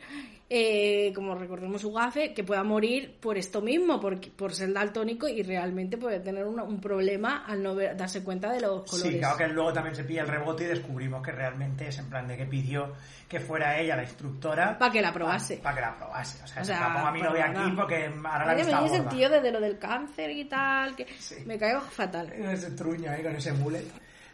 [0.57, 5.27] eh, como recordemos su gafe, que pueda morir por esto mismo, por, por ser daltónico
[5.27, 9.11] y realmente puede tener una- un problema al no ver- darse cuenta de los colores.
[9.13, 12.09] Sí, claro que luego también se pilla el rebote y descubrimos que realmente es en
[12.09, 12.93] plan de que pidió
[13.27, 14.77] que fuera ella la instructora.
[14.77, 15.57] Pa' que la probase.
[15.57, 16.41] Para que la probase.
[16.43, 18.53] O sea, O se sea, la pongo a mi para novia aquí porque ahora la
[18.55, 21.35] me dice el tío desde lo del cáncer y tal, que Sí.
[21.45, 22.31] me caigo fatal.
[22.31, 23.83] Ese truño ahí con ese mullet.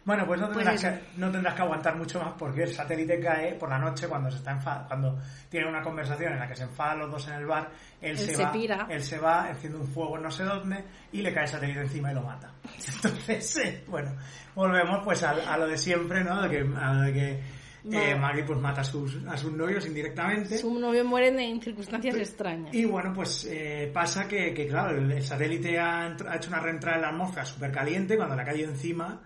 [0.03, 3.19] Bueno, pues no Pues tendrás, que, no tendrás que aguantar mucho más porque el satélite
[3.19, 6.55] cae por la noche cuando se está enfa- cuando tiene una conversación en la que
[6.55, 7.69] se enfadan los dos en el bar,
[8.01, 8.87] él, Él se, se va, pira.
[8.89, 12.11] él se va, enciende un fuego no sé dónde y le cae el satélite encima
[12.11, 12.49] y lo mata.
[12.95, 14.15] Entonces, eh, bueno,
[14.55, 16.41] volvemos pues a, a lo de siempre, ¿no?
[16.41, 17.43] De que, a lo de que
[17.91, 18.15] eh.
[18.15, 20.57] Maggie pues mata a sus, a sus novios indirectamente.
[20.57, 22.73] Su novio muere en circunstancias extrañas.
[22.73, 26.97] Y bueno, pues eh, pasa que, que, claro, el, satélite ha, ha hecho una reentrada
[26.97, 29.21] en la atmósfera súper caliente, cuando le ha caído encima,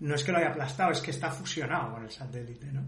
[0.00, 2.82] no es que lo haya aplastado, es que está fusionado con el satélite, ¿no?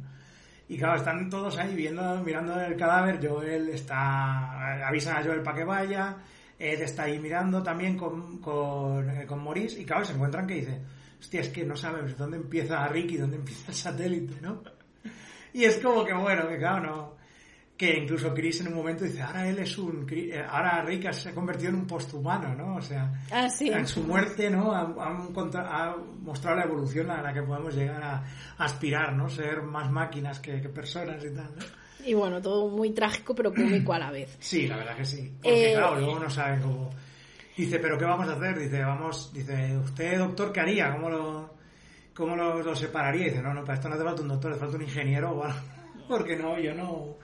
[0.69, 5.59] Y claro, están todos ahí viendo, mirando el cadáver, Joel está, avisan a Joel para
[5.59, 6.17] que vaya,
[6.59, 10.55] Ed está ahí mirando también con, con, eh, con Maurice, y claro, se encuentran que
[10.55, 10.81] dice,
[11.21, 14.63] hostia, es que no sabemos dónde empieza Rick y dónde empieza el satélite, ¿no?
[15.53, 17.22] Y es como que bueno, que claro, no.
[17.83, 20.07] Que incluso Chris en un momento dice, ahora él es un.
[20.09, 22.77] Eh, Ahora Rick se ha convertido en un posthumano, ¿no?
[22.77, 23.71] O sea, Ah, sí.
[23.71, 24.71] en su muerte, ¿no?
[24.73, 28.23] Ha, ha encontra- ha mostrado la evolución a la que podemos llegar a,
[28.59, 29.29] aspirar, ¿no?
[29.29, 31.65] Ser más máquinas que, que personas y tal, ¿no?
[32.07, 34.37] Y bueno, todo muy trágico pero cómico a la vez.
[34.39, 35.33] Sí, la verdad que sí.
[35.43, 36.91] Porque Eh, claro, luego no saben cómo.
[37.57, 38.61] Dice, ¿pero qué vamos a hacer?
[38.61, 40.93] Dice, vamos, dice, ¿usted, doctor, qué haría?
[40.93, 41.55] ¿Cómo lo,
[42.15, 43.25] cómo lo, lo separaría?
[43.25, 45.43] Dice, no, no, para esto no te falta un doctor, te falta un ingeniero o
[45.43, 45.59] algo.
[46.09, 47.17] Porque no, yo no.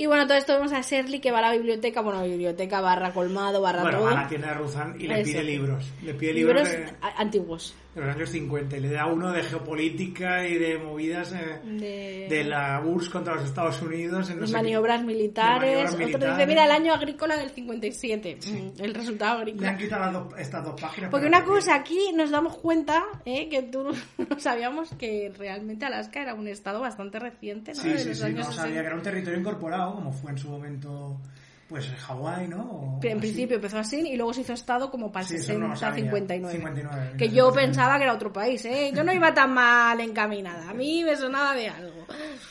[0.00, 3.12] Y bueno, todo esto vemos a Shirley que va a la biblioteca, bueno, biblioteca barra
[3.12, 4.06] colmado, barra Bueno, todo.
[4.06, 5.84] va a la tienda de Ruzan y le pide libros.
[6.04, 7.74] Le pide libros, libros de, antiguos.
[8.00, 12.26] De los años 50 y le da uno de geopolítica y de movidas eh, De,
[12.28, 14.28] de la URSS contra los Estados Unidos.
[14.30, 15.92] En no maniobras militares.
[15.92, 18.38] Otro dice, mira, el año agrícola del 57.
[18.46, 19.70] Mm, El resultado Le agrícola.
[19.70, 21.10] han quitado las dos- estas dos páginas.
[21.10, 23.84] Porque una cosa, aquí nos damos cuenta eh, que tú
[24.30, 27.80] no sabíamos que realmente Alaska era un estado bastante reciente, ¿no?
[27.82, 28.80] Sí, De sí, los sí, años no sabía 60.
[28.80, 31.20] que era un territorio incorporado, como fue en su momento,
[31.68, 32.62] pues Hawái, ¿no?
[32.62, 33.20] O En así.
[33.20, 35.76] principio empezó así y luego se hizo estado como para el Sí, eso no lo
[35.76, 36.04] 60, sabía.
[36.10, 36.54] 59.
[36.56, 38.90] 59, Que yo pensaba que era otro país, ¿eh?
[38.94, 40.70] Yo no iba tan mal encaminada.
[40.70, 42.06] A mí me sonaba de algo.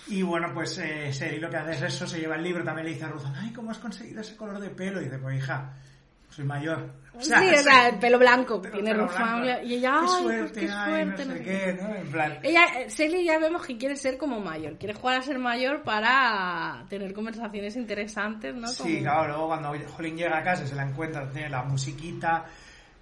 [0.07, 2.85] Y bueno, pues eh, Seri lo que hace es eso, se lleva el libro, también
[2.87, 5.01] le dice a Ruth, ay, ¿cómo has conseguido ese color de pelo?
[5.01, 5.73] Y dice, pues hija,
[6.37, 6.93] soy mayor.
[7.13, 8.61] O sea, sí, o sea, el pelo blanco.
[8.61, 9.43] Tiene blanco.
[9.63, 11.25] y ella, qué ay, suerte, pues qué ay, suerte.
[11.25, 11.95] no no sé qué, ¿no?
[11.95, 15.39] En plan, Ella, eh, ya vemos que quiere ser como mayor, quiere jugar a ser
[15.39, 18.67] mayor para tener conversaciones interesantes, ¿no?
[18.67, 22.45] Sí, Como- claro, luego cuando Jolín llega a casa se la encuentra, tiene la musiquita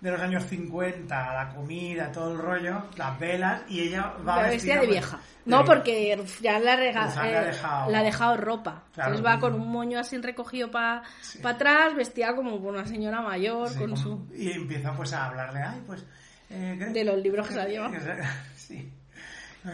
[0.06, 4.50] de los años 50, la comida, todo el rollo, las velas, y ella va La
[4.50, 5.20] vestida de pues, vieja.
[5.46, 8.84] No, porque ya le ha, rega- Rufán le ha eh, dejado- le ha dejado ropa.
[8.94, 9.12] Claro.
[9.12, 11.02] Entonces va con un moño así recogido para
[11.44, 14.28] atrás, vestida como una señora mayor, Sí, con como- su...
[14.36, 16.06] Y empieza pues a hablarle, ay, pues...
[16.52, 17.60] eh, ¿qué- De los libros que se
[17.92, 18.24] que se-
[18.56, 18.92] Sí.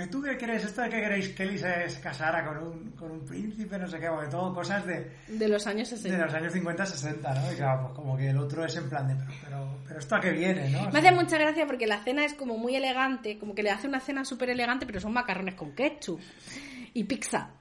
[0.09, 0.63] ¿Tú qué crees?
[0.63, 3.77] ¿Esto de que queréis que Kelly se, se casara con un, con un príncipe?
[3.77, 6.25] No sé qué, de todo, cosas de, De los años de 60.
[6.25, 7.51] los años 50-60, ¿no?
[7.51, 10.15] Y claro, pues como que el otro es en plan de, pero, pero, pero ¿esto
[10.15, 10.83] a qué viene, no?
[10.87, 13.71] O Me hace mucha gracia porque la cena es como muy elegante, como que le
[13.71, 16.21] hace una cena súper elegante, pero son macarrones con ketchup
[16.93, 17.51] y pizza.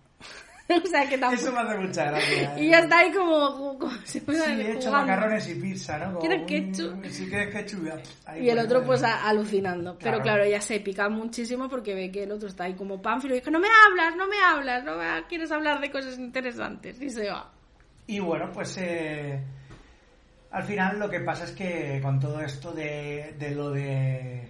[0.84, 1.42] o sea que tampoco...
[1.42, 2.54] Eso me hace mucha gracia.
[2.56, 2.62] ¿eh?
[2.64, 3.78] Y ya está ahí como...
[3.78, 6.06] como si Sí, he hecho macarrones y pizza, ¿no?
[6.06, 7.04] Como ¿Quieres ketchup?
[7.06, 7.96] Si quieres ketchup, ya.
[8.26, 9.96] Ahí, Y el otro pues a- alucinando.
[9.98, 10.42] Pero Claro.
[10.44, 13.50] ella se pica muchísimo porque ve que el otro está ahí como pánfilo y dice,
[13.50, 17.00] no me hablas, no me hablas, no me quieres hablar de cosas interesantes.
[17.00, 17.50] Y se va.
[18.06, 19.40] Y bueno, pues eh,
[20.50, 24.48] al final lo que pasa es que con todo esto de, de lo de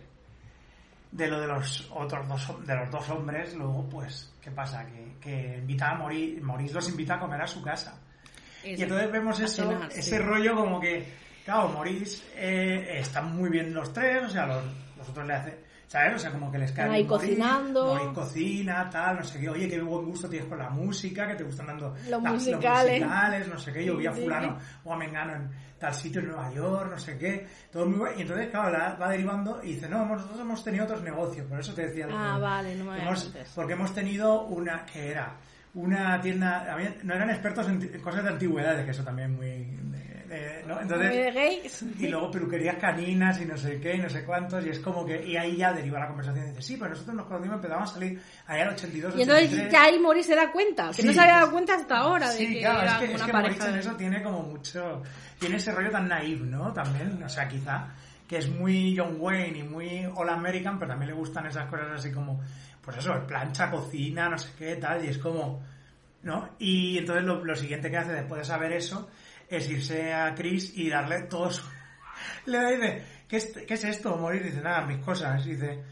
[1.12, 4.86] de lo de los otros dos de los dos hombres, luego pues ¿qué pasa?
[4.86, 7.98] Que, que invita a Maurice, Maurice los invita a comer a su casa.
[8.64, 10.18] Y entonces vemos eso, cenar, ese sí.
[10.18, 11.06] rollo como que,
[11.44, 14.64] claro, Maurice eh, están muy bien los tres, o sea, los,
[14.96, 15.54] los otros le hacen,
[15.90, 16.14] ¿sabes?
[16.14, 17.86] O sea, como que les cae ahí cocinando.
[17.94, 21.34] Maurice cocina, tal, no sé qué, oye, qué buen gusto tienes con la música, que
[21.34, 23.00] te gustan dando Los musicales.
[23.00, 26.28] musicales, no sé qué, yo vi a fulano o a Mengano en tal sitio en
[26.28, 28.14] Nueva York, no sé qué, todo muy bueno.
[28.18, 31.58] Y entonces, claro, la- va derivando y dice, no, nosotros hemos tenido otros negocios, por
[31.58, 32.06] eso te decía.
[32.12, 33.34] Ah, que- vale, no me hemos-.
[33.56, 35.34] Porque hemos tenido una, que era?
[35.74, 39.78] Una tienda, no eran expertos en cosas de antigüedades, que eso también muy...
[40.30, 40.80] de- ¿no?
[40.80, 41.82] Entonces, de gays.
[41.98, 45.04] y luego peluquerías caninas y no sé qué y no sé cuántos y es como
[45.04, 47.90] que y ahí ya deriva la conversación y dice sí pues nosotros nos conocimos empezamos
[47.90, 49.72] a salir allá en el 82 Y entonces 83.
[49.72, 52.30] ya ahí Mori se da cuenta, que Sí, no se había dado cuenta hasta ahora
[52.30, 53.54] de sí que claro era es que, como es una que pareja.
[53.58, 55.02] Moritz en eso tiene como mucho
[55.38, 57.88] tiene ese rollo tan naive no también o sea quizá
[58.28, 61.88] que es muy John Wayne y muy All American pero también le gustan esas cosas
[61.92, 62.40] así como
[62.80, 65.60] pues eso plancha cocina no sé qué tal y es como
[66.22, 66.50] ¿no?
[66.58, 69.08] Y entonces lo, lo siguiente que hace después de saber eso
[69.50, 71.62] es irse a Chris y darle todo su...
[72.46, 74.16] Le dice, ¿qué es, ¿qué es esto?
[74.16, 75.82] Morir, dice, nada, mis cosas, dice...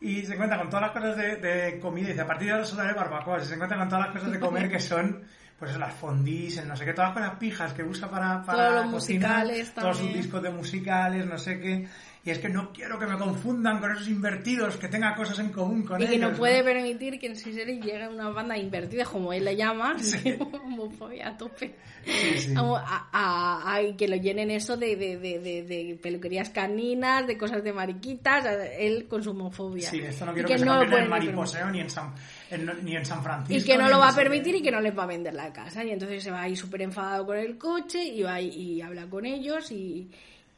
[0.00, 2.64] Y se encuentra con todas las cosas de, de comida, dice, a partir de ahora
[2.64, 5.24] solo haré barbacoa, se encuentra con todas las cosas de comer que son,
[5.58, 8.92] pues las fondis, el no sé qué, todas las pijas que usa para, para los
[8.92, 11.88] cocinar, musicales todos sus discos de musicales, no sé qué.
[12.24, 15.50] Y es que no quiero que me confundan con esos invertidos, que tenga cosas en
[15.50, 16.32] común con Y que ellos.
[16.32, 19.96] no puede permitir que en serie llegue una banda invertida, como él le llama,
[20.64, 21.74] homofobia a tope.
[22.04, 22.54] Sí, sí.
[22.56, 27.38] A, a- a- y que lo llenen eso de, de, de, de- peluquerías caninas, de
[27.38, 28.44] cosas de mariquitas,
[28.78, 29.88] él con su homofobia.
[29.88, 32.12] Sí, esto no Y quiero que, se no lo en mariposeo ni en San,
[32.50, 33.22] en- ni en San.
[33.22, 33.62] Francisco.
[33.62, 35.52] y que no lo va a permitir y que no les va a vender la
[35.52, 35.84] casa.
[35.84, 39.06] Y entonces se va ahí súper enfadado con el coche y va y, y habla
[39.06, 40.10] con ellos y,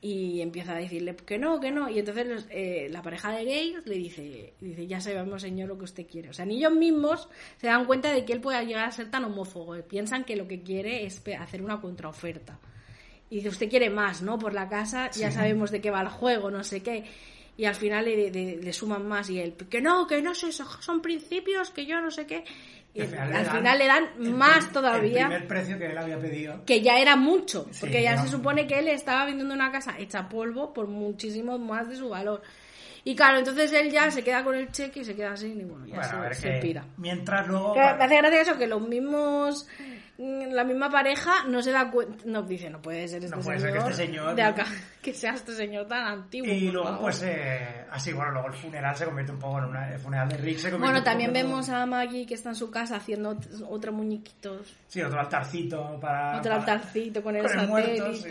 [0.03, 1.91] y empieza a decirle que no, que no.
[1.91, 5.77] Y entonces los- eh, la pareja de gays le dice, dice, ya sabemos, señor, lo
[5.77, 6.31] que usted quiere.
[6.31, 7.29] O sea, ni ellos mismos
[7.59, 9.75] se dan cuenta de que él pueda llegar a ser tan homófobo.
[9.83, 12.59] Piensan que lo que quiere es hacer una contraoferta.
[13.29, 14.39] Y dice, usted quiere más, ¿no?
[14.39, 17.05] Por la casa, ya sabemos de qué va el juego, no sé qué.
[17.57, 21.03] Y al final le, le- le suman más y él, que no, que no, son
[21.03, 22.43] principios, que yo no sé qué.
[22.93, 25.97] Y al final, al final le dan el más todavía El primer precio que él
[25.99, 26.65] había pedido.
[26.65, 28.23] que ya era mucho, Sí, porque ya no.
[28.23, 32.09] se supone que él estaba vendiendo una casa hecha polvo por muchísimo más de su
[32.09, 32.43] valor.
[33.05, 35.65] Y claro, entonces él ya se queda con el cheque y se queda así y
[35.65, 36.85] bueno, ya Bueno, se, a ver se que pira.
[36.99, 37.73] mientras luego...
[37.75, 39.67] Que me hace gracia eso, que los mismos,
[40.23, 43.59] la misma pareja no se da cuenta, no dice, no puede ser este No puede
[43.59, 44.67] señor, ser que este señor, de acá,
[45.03, 46.53] que sea este señor tan antiguo.
[46.53, 47.01] Y luego, favor.
[47.03, 50.29] pues, eh, así, bueno, luego el funeral se convierte un poco en una, el funeral
[50.29, 53.35] de Rick se Bueno, un también vemos a Maggie que está en su casa haciendo
[53.35, 56.39] ot- otro muñequitos, Sí, otro altarcito para...
[56.39, 58.07] otro para- altarcito con el con el muerto.
[58.11, 58.25] Es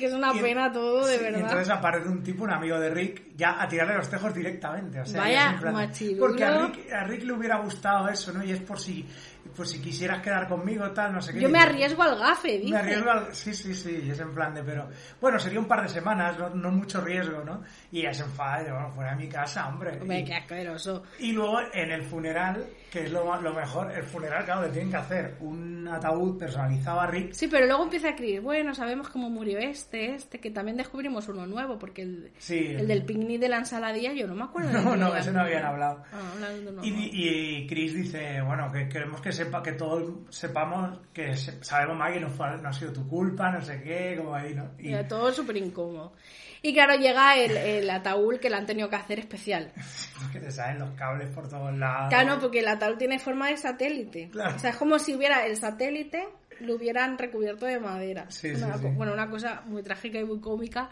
[0.00, 1.40] que es una Y- pena todo, de sí, y verdad.
[1.42, 5.00] entonces aparece un tipo, un amigo de Rick, ya a tirarle los tejos directamente.
[5.00, 5.90] O sea, Vaya plan-.
[6.18, 8.42] Porque a Rick, a Rick le hubiera gustado eso, ¿no?
[8.42, 9.06] Y es por si,
[9.54, 11.40] por si quisieras quedar conmigo, tal, no sé qué.
[11.40, 12.70] Yo me arriesgo al gafe, dice.
[12.72, 13.34] Me arriesgo al...
[13.34, 14.88] Sí, sí, sí, es en plan de, pero...
[15.20, 17.62] Bueno, sería un par de semanas, no, no mucho riesgo, ¿no?
[17.92, 19.98] Y ella se enfada y dice, bueno, fuera de mi casa, hombre.
[20.00, 21.02] Hombre, Y- qué asqueroso.
[21.18, 24.90] y luego en el funeral, que es lo, lo mejor, el funeral, claro, le tienen
[24.90, 27.32] que hacer un ataúd personalizado a Rick.
[27.32, 31.28] Sí, pero luego empieza a Chris, bueno, sabemos cómo murió este, este, que también descubrimos
[31.28, 32.66] uno nuevo, porque el, Sí.
[32.76, 34.66] el del picnic de la ensaladilla yo no me acuerdo.
[34.86, 36.02] No, no, ese no habían hablado.
[36.12, 40.98] Ah, de uno Y, y Chris dice, bueno, que queremos que sepa que todos sepamos
[41.12, 44.54] que se- sabemos no, fue- no ha sido tu culpa, no sé qué, como ahí,
[44.54, 44.70] ¿no?
[44.78, 46.12] Y, Era todo súper incómodo.
[46.62, 49.72] Y claro, llega el, el ataúd que le han tenido que hacer especial.
[50.32, 52.08] que te salen los cables por todos lados.
[52.08, 54.28] Claro, no, porque el ataúd tiene forma de satélite.
[54.30, 54.56] Claro.
[54.56, 56.26] O sea, es como si hubiera el satélite,
[56.60, 58.26] lo hubieran recubierto de madera.
[58.30, 58.94] Sí, Una sí, co- sí.
[58.96, 60.88] Bueno, una cosa muy trágica y muy cómica,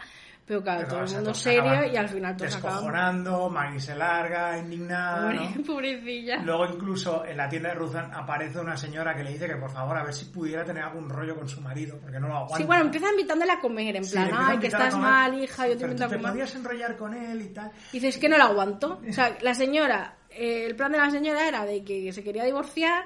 [0.46, 3.24] pero claro, Pero, todo el mundo serio y al final todos acaban...
[3.50, 5.42] Maggie se larga, indignada, ¿no?
[5.42, 6.36] Pobre- Pobrecilla.
[6.42, 9.70] Luego incluso en la tienda de Ruzan aparece una señora que le dice que por
[9.70, 12.56] favor a ver si pudiera tener algún rollo con su marido, porque no lo aguanta.
[12.58, 15.76] Sí, bueno, empieza invitándole a comer, en plan, ay, que estás comer, mal, hija, yo
[15.76, 16.32] te invito a tú te comer.
[16.32, 17.70] podías enrollar con él y tal.
[17.92, 19.00] Y dices, es que no lo aguanto.
[19.08, 22.44] O sea, la señora, eh, el plan de la señora era de que se quería
[22.44, 23.04] divorciar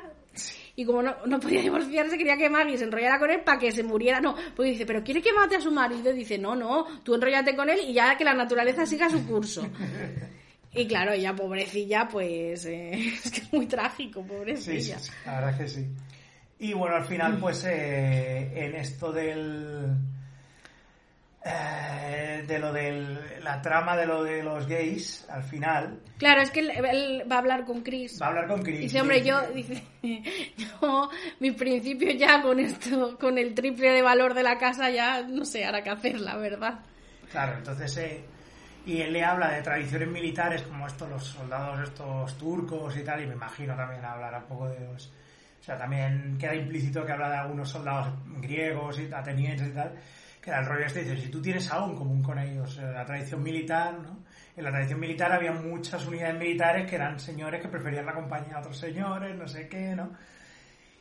[0.79, 3.73] y como no, no podía divorciarse, quería que Maggie se enrollara con él para que
[3.73, 4.21] se muriera.
[4.21, 6.13] No, porque dice, pero quiere que mate a su marido.
[6.13, 9.27] Y dice, no, no, tú enrollate con él y ya que la naturaleza siga su
[9.27, 9.67] curso.
[10.73, 12.93] Y claro, ella pobrecilla, pues eh,
[13.25, 15.01] es que es muy trágico, pobrecilla.
[15.01, 15.87] sí, sí, la verdad es que sí.
[16.61, 19.97] Y bueno, al final, pues eh, en esto del.
[21.45, 26.51] Eh, de lo de la trama de lo de los gays, al final, Claro, es
[26.51, 28.21] que él, él va a hablar con Chris.
[28.21, 28.81] va a hablar con Chris.
[28.81, 29.83] Dice, hombre, yo, dice,
[30.57, 31.11] yo,
[31.41, 35.45] mi principio ya con esto, con el triple de valor de la casa, ya no
[35.45, 36.81] sé ahora qué hacer, la verdad.
[37.31, 37.97] Claro, entonces.
[37.99, 38.25] eh,
[38.87, 43.23] y él le habla de tradiciones militares como estos, los soldados estos turcos y tal,
[43.23, 45.09] y me imagino también hablará un poco de los.
[45.61, 48.09] O sea, también queda implícito que habla de algunos soldados
[48.41, 49.93] griegos y atenienses y tal,
[50.49, 52.91] que era el rollo este, dice, si tú tienes algo en común con ellos, eh,
[52.91, 54.25] la tradición militar, ¿no?
[54.57, 58.57] En la tradición militar había muchas unidades militares que eran señores que preferían la compañía
[58.57, 60.11] a otros señores, no sé qué, ¿no?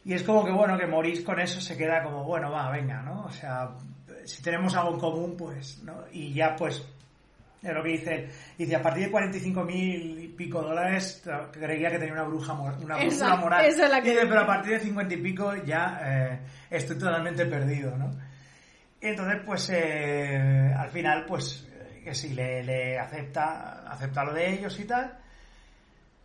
[0.04, 3.02] Y es como que, bueno, que morís con eso se queda como, bueno, va, venga,
[3.02, 3.24] ¿no?
[3.24, 3.72] O sea,
[4.26, 6.04] si tenemos algo en común, pues, ¿no?
[6.12, 6.86] Y ya, pues,
[7.64, 8.30] es lo que dice él.
[8.58, 12.98] Dice, a partir de 45 mil y pico dólares, creía que tenía una bruja una
[12.98, 13.66] brújula moral.
[13.66, 14.28] esa es la que dice.
[14.28, 16.40] pero a partir de 50 y pico ya eh,
[16.70, 18.12] estoy totalmente perdido, ¿no?
[19.02, 24.54] Entonces, pues, eh, al final, pues, eh, que sí, le, le acepta, acepta lo de
[24.54, 25.18] ellos y tal.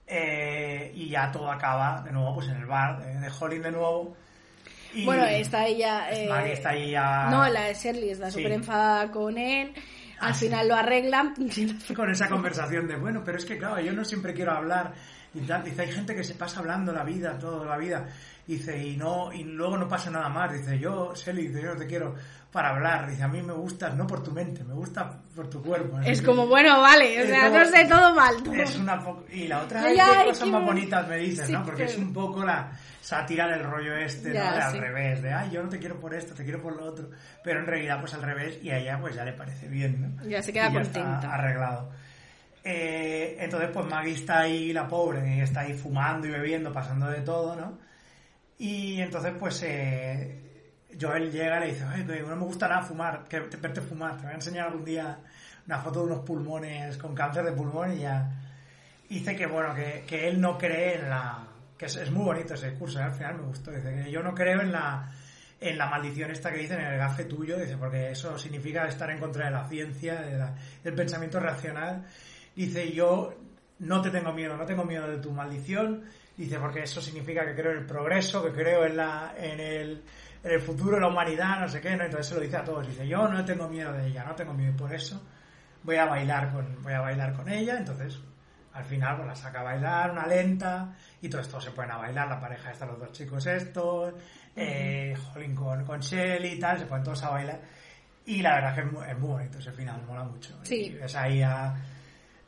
[0.07, 3.71] Eh, y ya todo acaba de nuevo, pues, en el bar de, de Holling de
[3.71, 4.17] nuevo.
[4.95, 6.11] Y Bueno, está ella...
[6.11, 7.29] eh, está ahí ya...
[7.31, 8.39] No, la de Shirley está Sí.
[8.41, 9.73] súper enfadada con él.
[10.21, 10.47] Al Ah, sí.
[10.47, 11.35] final lo arreglan.
[11.97, 14.93] con esa conversación de, bueno, pero es que claro, yo no siempre quiero hablar
[15.35, 15.65] y tal.
[15.65, 18.07] Dice, hay gente que se pasa hablando la vida, toda la vida.
[18.47, 20.53] Dice, y no, y luego no pasa nada más.
[20.53, 22.15] Dice, yo, dice, yo no te quiero
[22.53, 23.09] para hablar.
[23.11, 25.99] Dice, a mí me gustas no por tu mente, me gusta por tu cuerpo.
[26.05, 28.43] Es como, bueno, vale, o Es sea, como- no sé, todo mal.
[28.43, 28.55] todo.
[28.55, 31.65] es una y la otra qué ay, cosas más bon- bonitas me dices, Sí, ¿no?
[31.65, 34.57] Porque es un poco la sátira del rollo este, Ya, ¿no?
[34.57, 34.79] De al sí.
[34.81, 37.09] revés, de ay, yo no te quiero por esto, te quiero por lo otro.
[37.43, 40.29] Pero en realidad, pues al revés, y a ella pues ya le parece bien, ¿no?
[40.29, 41.35] Ya se queda Y está contenta.
[41.35, 41.91] arreglado.
[42.65, 47.21] Eh, entonces, pues Maggie está ahí, la pobre, está ahí fumando y bebiendo, pasando de
[47.23, 47.79] todo, ¿no?
[48.59, 50.52] Y entonces, pues, eh,
[51.01, 54.17] Joel llega y le dice, ay, no me gusta nada fumar, que te verte fumar,
[54.17, 55.19] te voy a enseñar algún día
[55.67, 58.31] una foto de unos pulmones con cáncer de pulmón y ya.
[59.09, 61.47] Dice que, bueno, que, que él no cree en la...
[61.77, 63.03] que es, muy bonito ese discurso, ¿eh?
[63.03, 63.71] al final me gustó.
[63.71, 65.09] Dice yo no creo en la,
[65.61, 69.11] en la maldición esta que dicen, en el gafe tuyo, dice, porque eso significa estar
[69.11, 70.21] en contra de la ciencia,
[70.83, 72.05] del pensamiento racional.
[72.57, 73.35] Dice, yo
[73.81, 76.05] no te tengo miedo, no tengo miedo de tu maldición.
[76.37, 80.03] Dice, porque eso significa que creo en el progreso, que creo en, la, en, el,
[80.43, 82.05] el futuro de la humanidad, no sé qué, ¿no?
[82.05, 82.87] Entonces se lo dice a todos.
[82.87, 85.21] Dice, yo no tengo miedo de ella, no tengo miedo y por eso
[85.83, 87.77] voy a bailar con, voy a bailar con ella.
[87.79, 88.19] Entonces,
[88.75, 91.99] al final, pues la saca a bailar, una lenta, y todo esto se ponen a
[91.99, 94.15] bailar, la pareja está los dos chicos estos,
[94.57, 97.61] eh, Jolín con, con Shelly y tal, se ponen todos a bailar.
[98.25, 100.59] Y la verdad es que es muy, es muy bonito ese final, mola mucho.
[100.65, 100.87] Sí.
[100.87, 101.75] Y ves ahí a,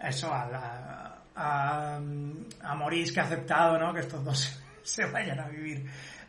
[0.00, 3.92] eso, a, la- a, a Maurice que ha aceptado, ¿no?
[3.92, 5.84] Que estos dos se vayan a vivir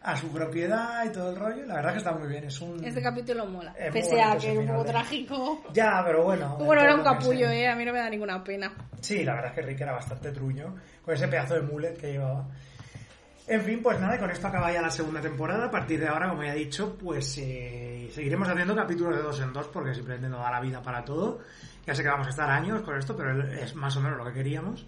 [0.06, 1.66] a su propiedad y todo el rollo.
[1.66, 2.84] La verdad que está muy bien, es un...
[2.86, 3.74] Este capítulo mola.
[3.76, 5.64] Es Pese a que es un poco trágico.
[5.74, 6.58] Ya, pero bueno.
[6.66, 7.68] Bueno, era un capullo, eh.
[7.68, 8.72] A mí no me da ninguna pena.
[9.02, 12.12] Sí, la verdad es que Rick era bastante truño con ese pedazo de mullet que
[12.12, 12.48] llevaba.
[13.48, 15.66] En fin, pues nada, y con esto acaba ya la segunda temporada.
[15.66, 19.40] A partir de ahora, como ya he dicho, pues eh, seguiremos haciendo capítulos de dos
[19.42, 21.40] en dos porque simplemente no da la vida para todo.
[21.86, 24.26] Ya sé que vamos a estar años con esto, pero es más o menos lo
[24.26, 24.86] que queríamos.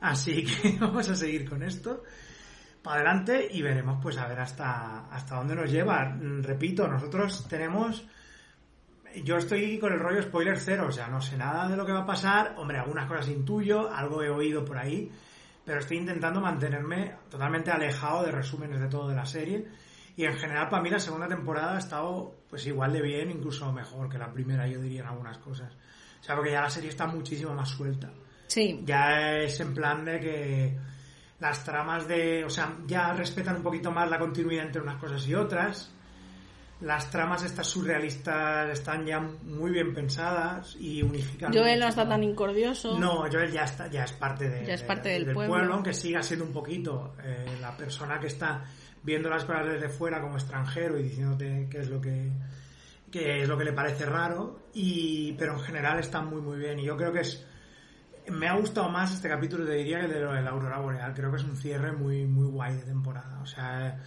[0.00, 2.02] Así que vamos a seguir con esto
[2.86, 6.16] para adelante y veremos pues a ver hasta, hasta dónde nos lleva.
[6.42, 8.06] Repito, nosotros tenemos
[9.24, 11.92] yo estoy con el rollo spoiler cero, o sea, no sé nada de lo que
[11.92, 12.54] va a pasar.
[12.58, 15.10] Hombre, algunas cosas intuyo, algo he oído por ahí,
[15.64, 19.66] pero estoy intentando mantenerme totalmente alejado de resúmenes de todo de la serie.
[20.16, 23.72] Y en general, para mí, la segunda temporada ha estado pues igual de bien, incluso
[23.72, 25.72] mejor que la primera, yo diría en algunas cosas.
[26.20, 28.10] O sea, porque ya la serie está muchísimo más suelta.
[28.46, 28.80] Sí.
[28.84, 30.78] Ya es en plan de que
[31.40, 32.44] las tramas de.
[32.44, 35.92] O sea, ya respetan un poquito más la continuidad entre unas cosas y otras.
[36.82, 41.50] Las tramas estas surrealistas están ya muy bien pensadas y unifican.
[41.50, 42.98] Joel no está tan incordioso.
[42.98, 45.72] No, Joel ya está, ya es parte de- Ya es de- parte del pueblo.
[45.72, 48.64] aunque siga siendo un poquito eh, la persona que está
[49.02, 52.30] viendo las cosas desde fuera como extranjero y diciéndote qué es lo que
[53.10, 56.78] qué es lo que le parece raro y pero en general está muy muy bien
[56.80, 57.45] y yo creo que es
[58.30, 60.78] me ha gustado más este capítulo te diría que el de lo de la aurora
[60.78, 61.14] boreal.
[61.14, 63.40] Creo que es un cierre muy muy guay de temporada.
[63.42, 63.98] O sea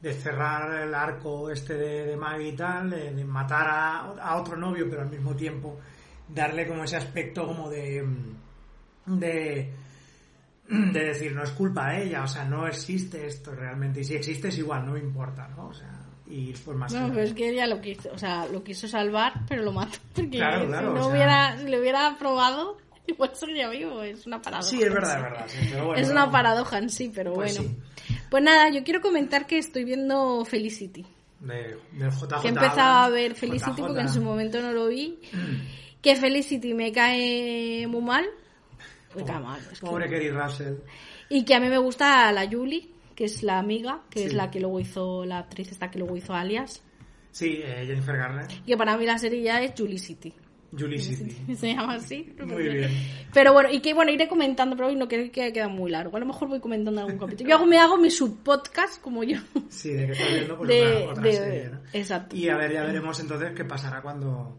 [0.00, 4.36] de cerrar el arco este de, de Maggie y tal de, de matar a, a
[4.40, 5.78] otro novio pero al mismo tiempo
[6.26, 8.02] darle como ese aspecto como de
[9.04, 9.72] de
[10.68, 14.14] de decir no es culpa de ella o sea no existe esto realmente y si
[14.14, 15.90] existe es igual no me importa no o sea
[16.32, 19.32] y pues más No, pero es que ella lo quiso, o sea, lo quiso salvar,
[19.48, 19.98] pero lo mató.
[20.14, 22.78] Porque Claro, claro, si no o sea- hubiera, si le hubiera probado,
[23.14, 24.02] igual seguiría vivo.
[24.02, 24.68] Es una paradoja.
[24.70, 25.16] sí es verdad sí.
[25.16, 27.70] es verdad sí, pero bueno, es una paradoja en sí, pero Pues bueno.
[27.70, 28.16] sí.
[28.30, 31.04] Pues nada, yo quiero comentar que estoy viendo Felicity.
[31.40, 33.80] de, del JJ Que he empezado a ver Felicity JJ.
[33.86, 35.18] porque en su momento no lo vi.
[36.02, 38.24] Que Felicity me cae muy mal.
[39.14, 39.60] Me cae mal.
[39.72, 40.74] es que- pobre Kerry Russell
[41.28, 44.50] Y que a mí me gusta la Julie, que es la amiga, que es la
[44.50, 46.82] que luego hizo, la actriz esta que luego hizo Alias.
[47.32, 50.32] sí eh, Jennifer Garner que para mí la serie ya es Julie City.
[50.78, 52.32] Julie City Se llama así.
[52.46, 52.90] muy bien
[53.34, 56.16] Pero bueno, y que bueno, iré comentando, pero hoy no quiero que queda muy largo.
[56.16, 57.48] A lo mejor voy comentando algún capítulo.
[57.50, 59.38] Yo hago, me hago mi subpodcast como yo.
[59.68, 61.80] sí de que está viendo pues De- otra, otra de- serie ¿no?
[61.92, 62.36] exacto.
[62.36, 64.58] y a ver ya veremos entonces qué pasará cuando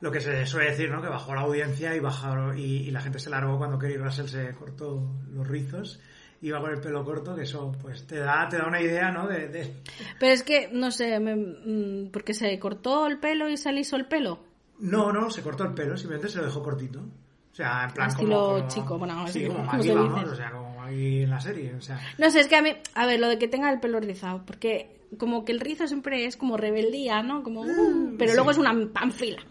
[0.00, 3.00] lo que se suele decir no que bajó la audiencia y bajaron y, y la
[3.00, 5.00] gente se largó cuando Kerry Russell se cortó
[5.32, 6.00] los rizos
[6.40, 9.28] iba con el pelo corto que eso pues te da te da una idea no
[9.28, 9.74] de, de-
[10.18, 13.94] Pero es que, no sé, me- mm, porque se cortó el pelo y se alisó
[13.96, 14.40] el pelo.
[14.82, 17.00] No, no, se cortó el pelo, simplemente se lo dejó cortito.
[17.00, 20.50] O sea, en plan Estilo como, como- chico, bueno, sí, como se vamos, o sea,
[20.50, 23.20] como Maggie en la serie, o sea, No sé, es que a mí, a ver,
[23.20, 26.56] lo de que tenga el pelo rizado, porque como que el rizo siempre es como
[26.56, 27.42] rebeldía, ¿no?
[27.42, 29.42] Como, uh, pero luego es una pánfila.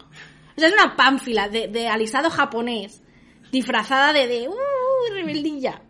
[0.56, 3.02] O sea, es una pánfila de, de alisado japonés,
[3.52, 4.54] disfrazada de, de uh,
[5.14, 5.80] rebeldilla.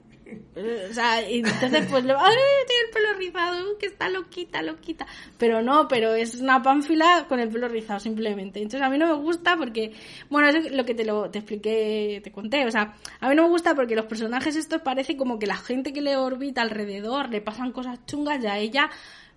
[0.91, 2.35] O sea, y entonces pues, le- ¡ay,
[2.67, 3.79] tiene el pelo rizado!
[3.79, 5.07] Que está loquita, loquita.
[5.39, 8.61] Pero no, pero es una pánfila con el pelo rizado simplemente.
[8.61, 9.93] Entonces a mí no me gusta porque,
[10.31, 12.67] bueno, es lo que te lo te expliqué, te conté.
[12.67, 15.57] O sea, a mí no me gusta porque los personajes estos parece como que la
[15.57, 18.91] gente que le orbita alrededor le pasan cosas chungas y a ella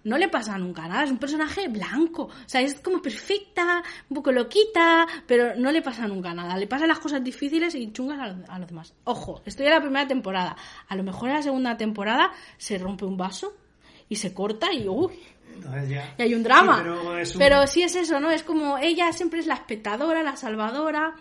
[0.06, 4.16] no le pasa nunca nada, es un personaje blanco, o sea, es como perfecta, un
[4.16, 8.20] poco loquita, pero no le pasa nunca nada, le pasan las cosas difíciles y chungas
[8.20, 8.94] a, los- a los demás.
[9.04, 10.56] Ojo, estoy en la primera temporada,
[10.88, 13.54] a lo mejor en la segunda temporada se rompe un vaso
[14.08, 15.20] y se corta y uy,
[15.90, 16.78] ya- y hay un drama.
[16.78, 18.30] Sí, pero es un- Pero sí es eso, ¿no?
[18.32, 21.16] Es como ella siempre es la espectadora, la salvadora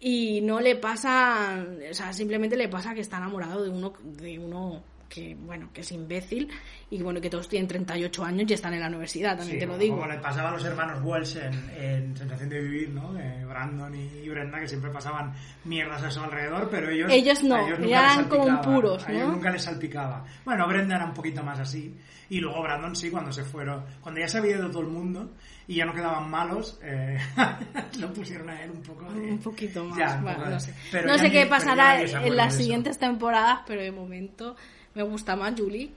[0.00, 4.38] y no le pasa, o sea, simplemente le pasa que está enamorado de uno de
[4.38, 6.50] uno que bueno, que es imbécil
[6.90, 9.66] y bueno, que todos tienen 38 años y están en la universidad, también Sí, te
[9.66, 9.96] lo como- digo.
[9.96, 13.18] Como le pasaba a los hermanos Welsh en, en Sensación de Vivir, ¿no?
[13.18, 15.32] Eh, Brandon y Brenda, que siempre pasaban
[15.64, 17.10] mierdas a su alrededor, pero ellos...
[17.10, 19.32] Ellos no, nunca eran como puros, A ellos ¿no?
[19.34, 20.24] nunca les salpicaba.
[20.44, 21.96] Bueno, Brenda era un poquito más así.
[22.30, 23.84] Y luego Brandon sí, cuando se fueron...
[24.02, 25.32] Cuando ya se había ido todo el mundo
[25.66, 27.18] y ya no quedaban malos, eh,
[27.98, 29.10] lo pusieron a él un poco...
[29.12, 32.54] de- Un poquito más, Ya, bueno, no sé, pero No sé qué pasará en las
[32.54, 34.56] siguientes temporadas, pero de momento
[34.98, 35.92] me gusta más Julie,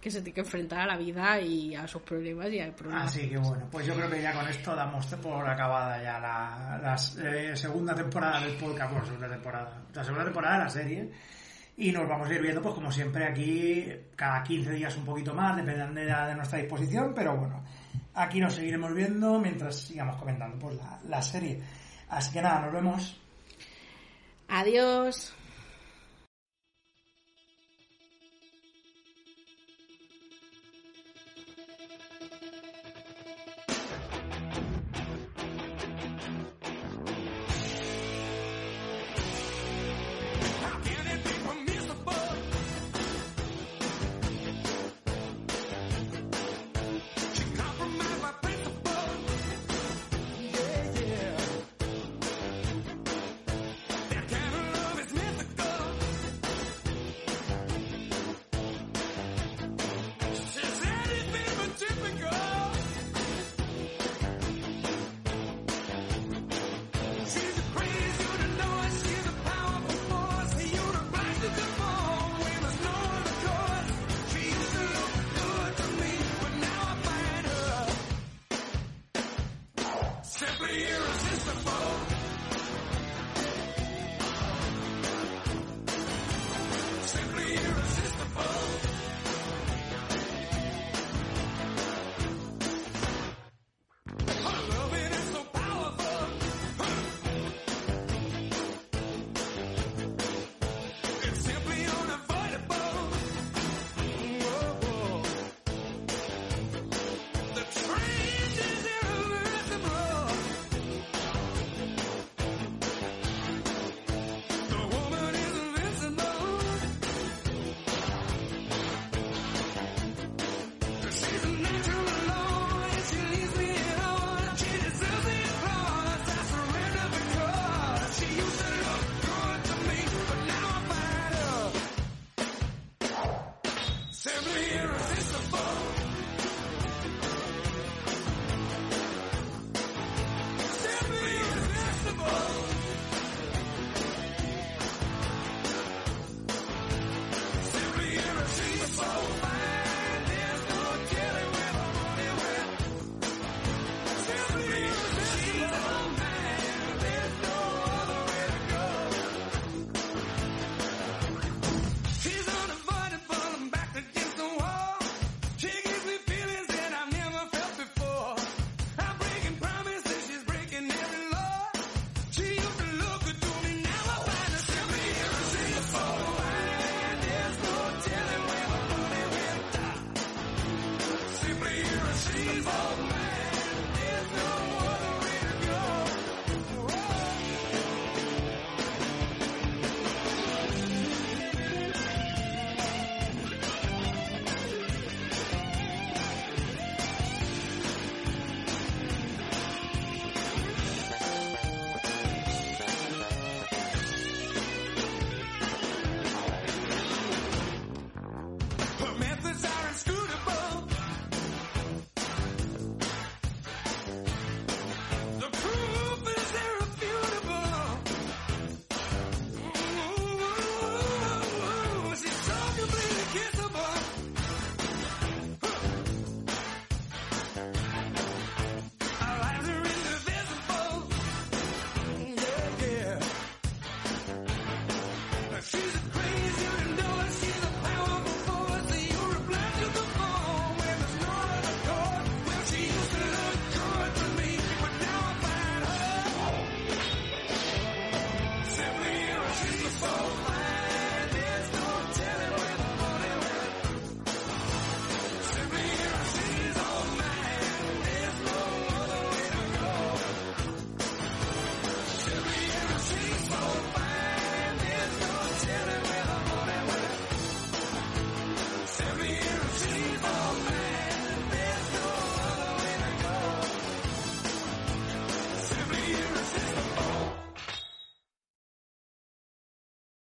[0.00, 3.04] que se tiene que enfrentar a la vida y a sus problemas y a problemas.
[3.04, 6.80] Así que bueno, pues yo creo que ya con esto damos por acabada ya la,
[6.82, 11.12] la eh, segunda temporada del podcast, bueno, segunda temporada, la segunda temporada de la serie.
[11.76, 13.84] Y nos vamos a ir viendo, pues como siempre, aquí
[14.16, 17.62] cada 15 días un poquito más, dependiendo de nuestra disposición, pero bueno,
[18.14, 21.60] aquí nos seguiremos viendo mientras sigamos comentando pues la, la serie.
[22.08, 23.20] Así que nada, nos vemos.
[24.48, 25.34] Adiós.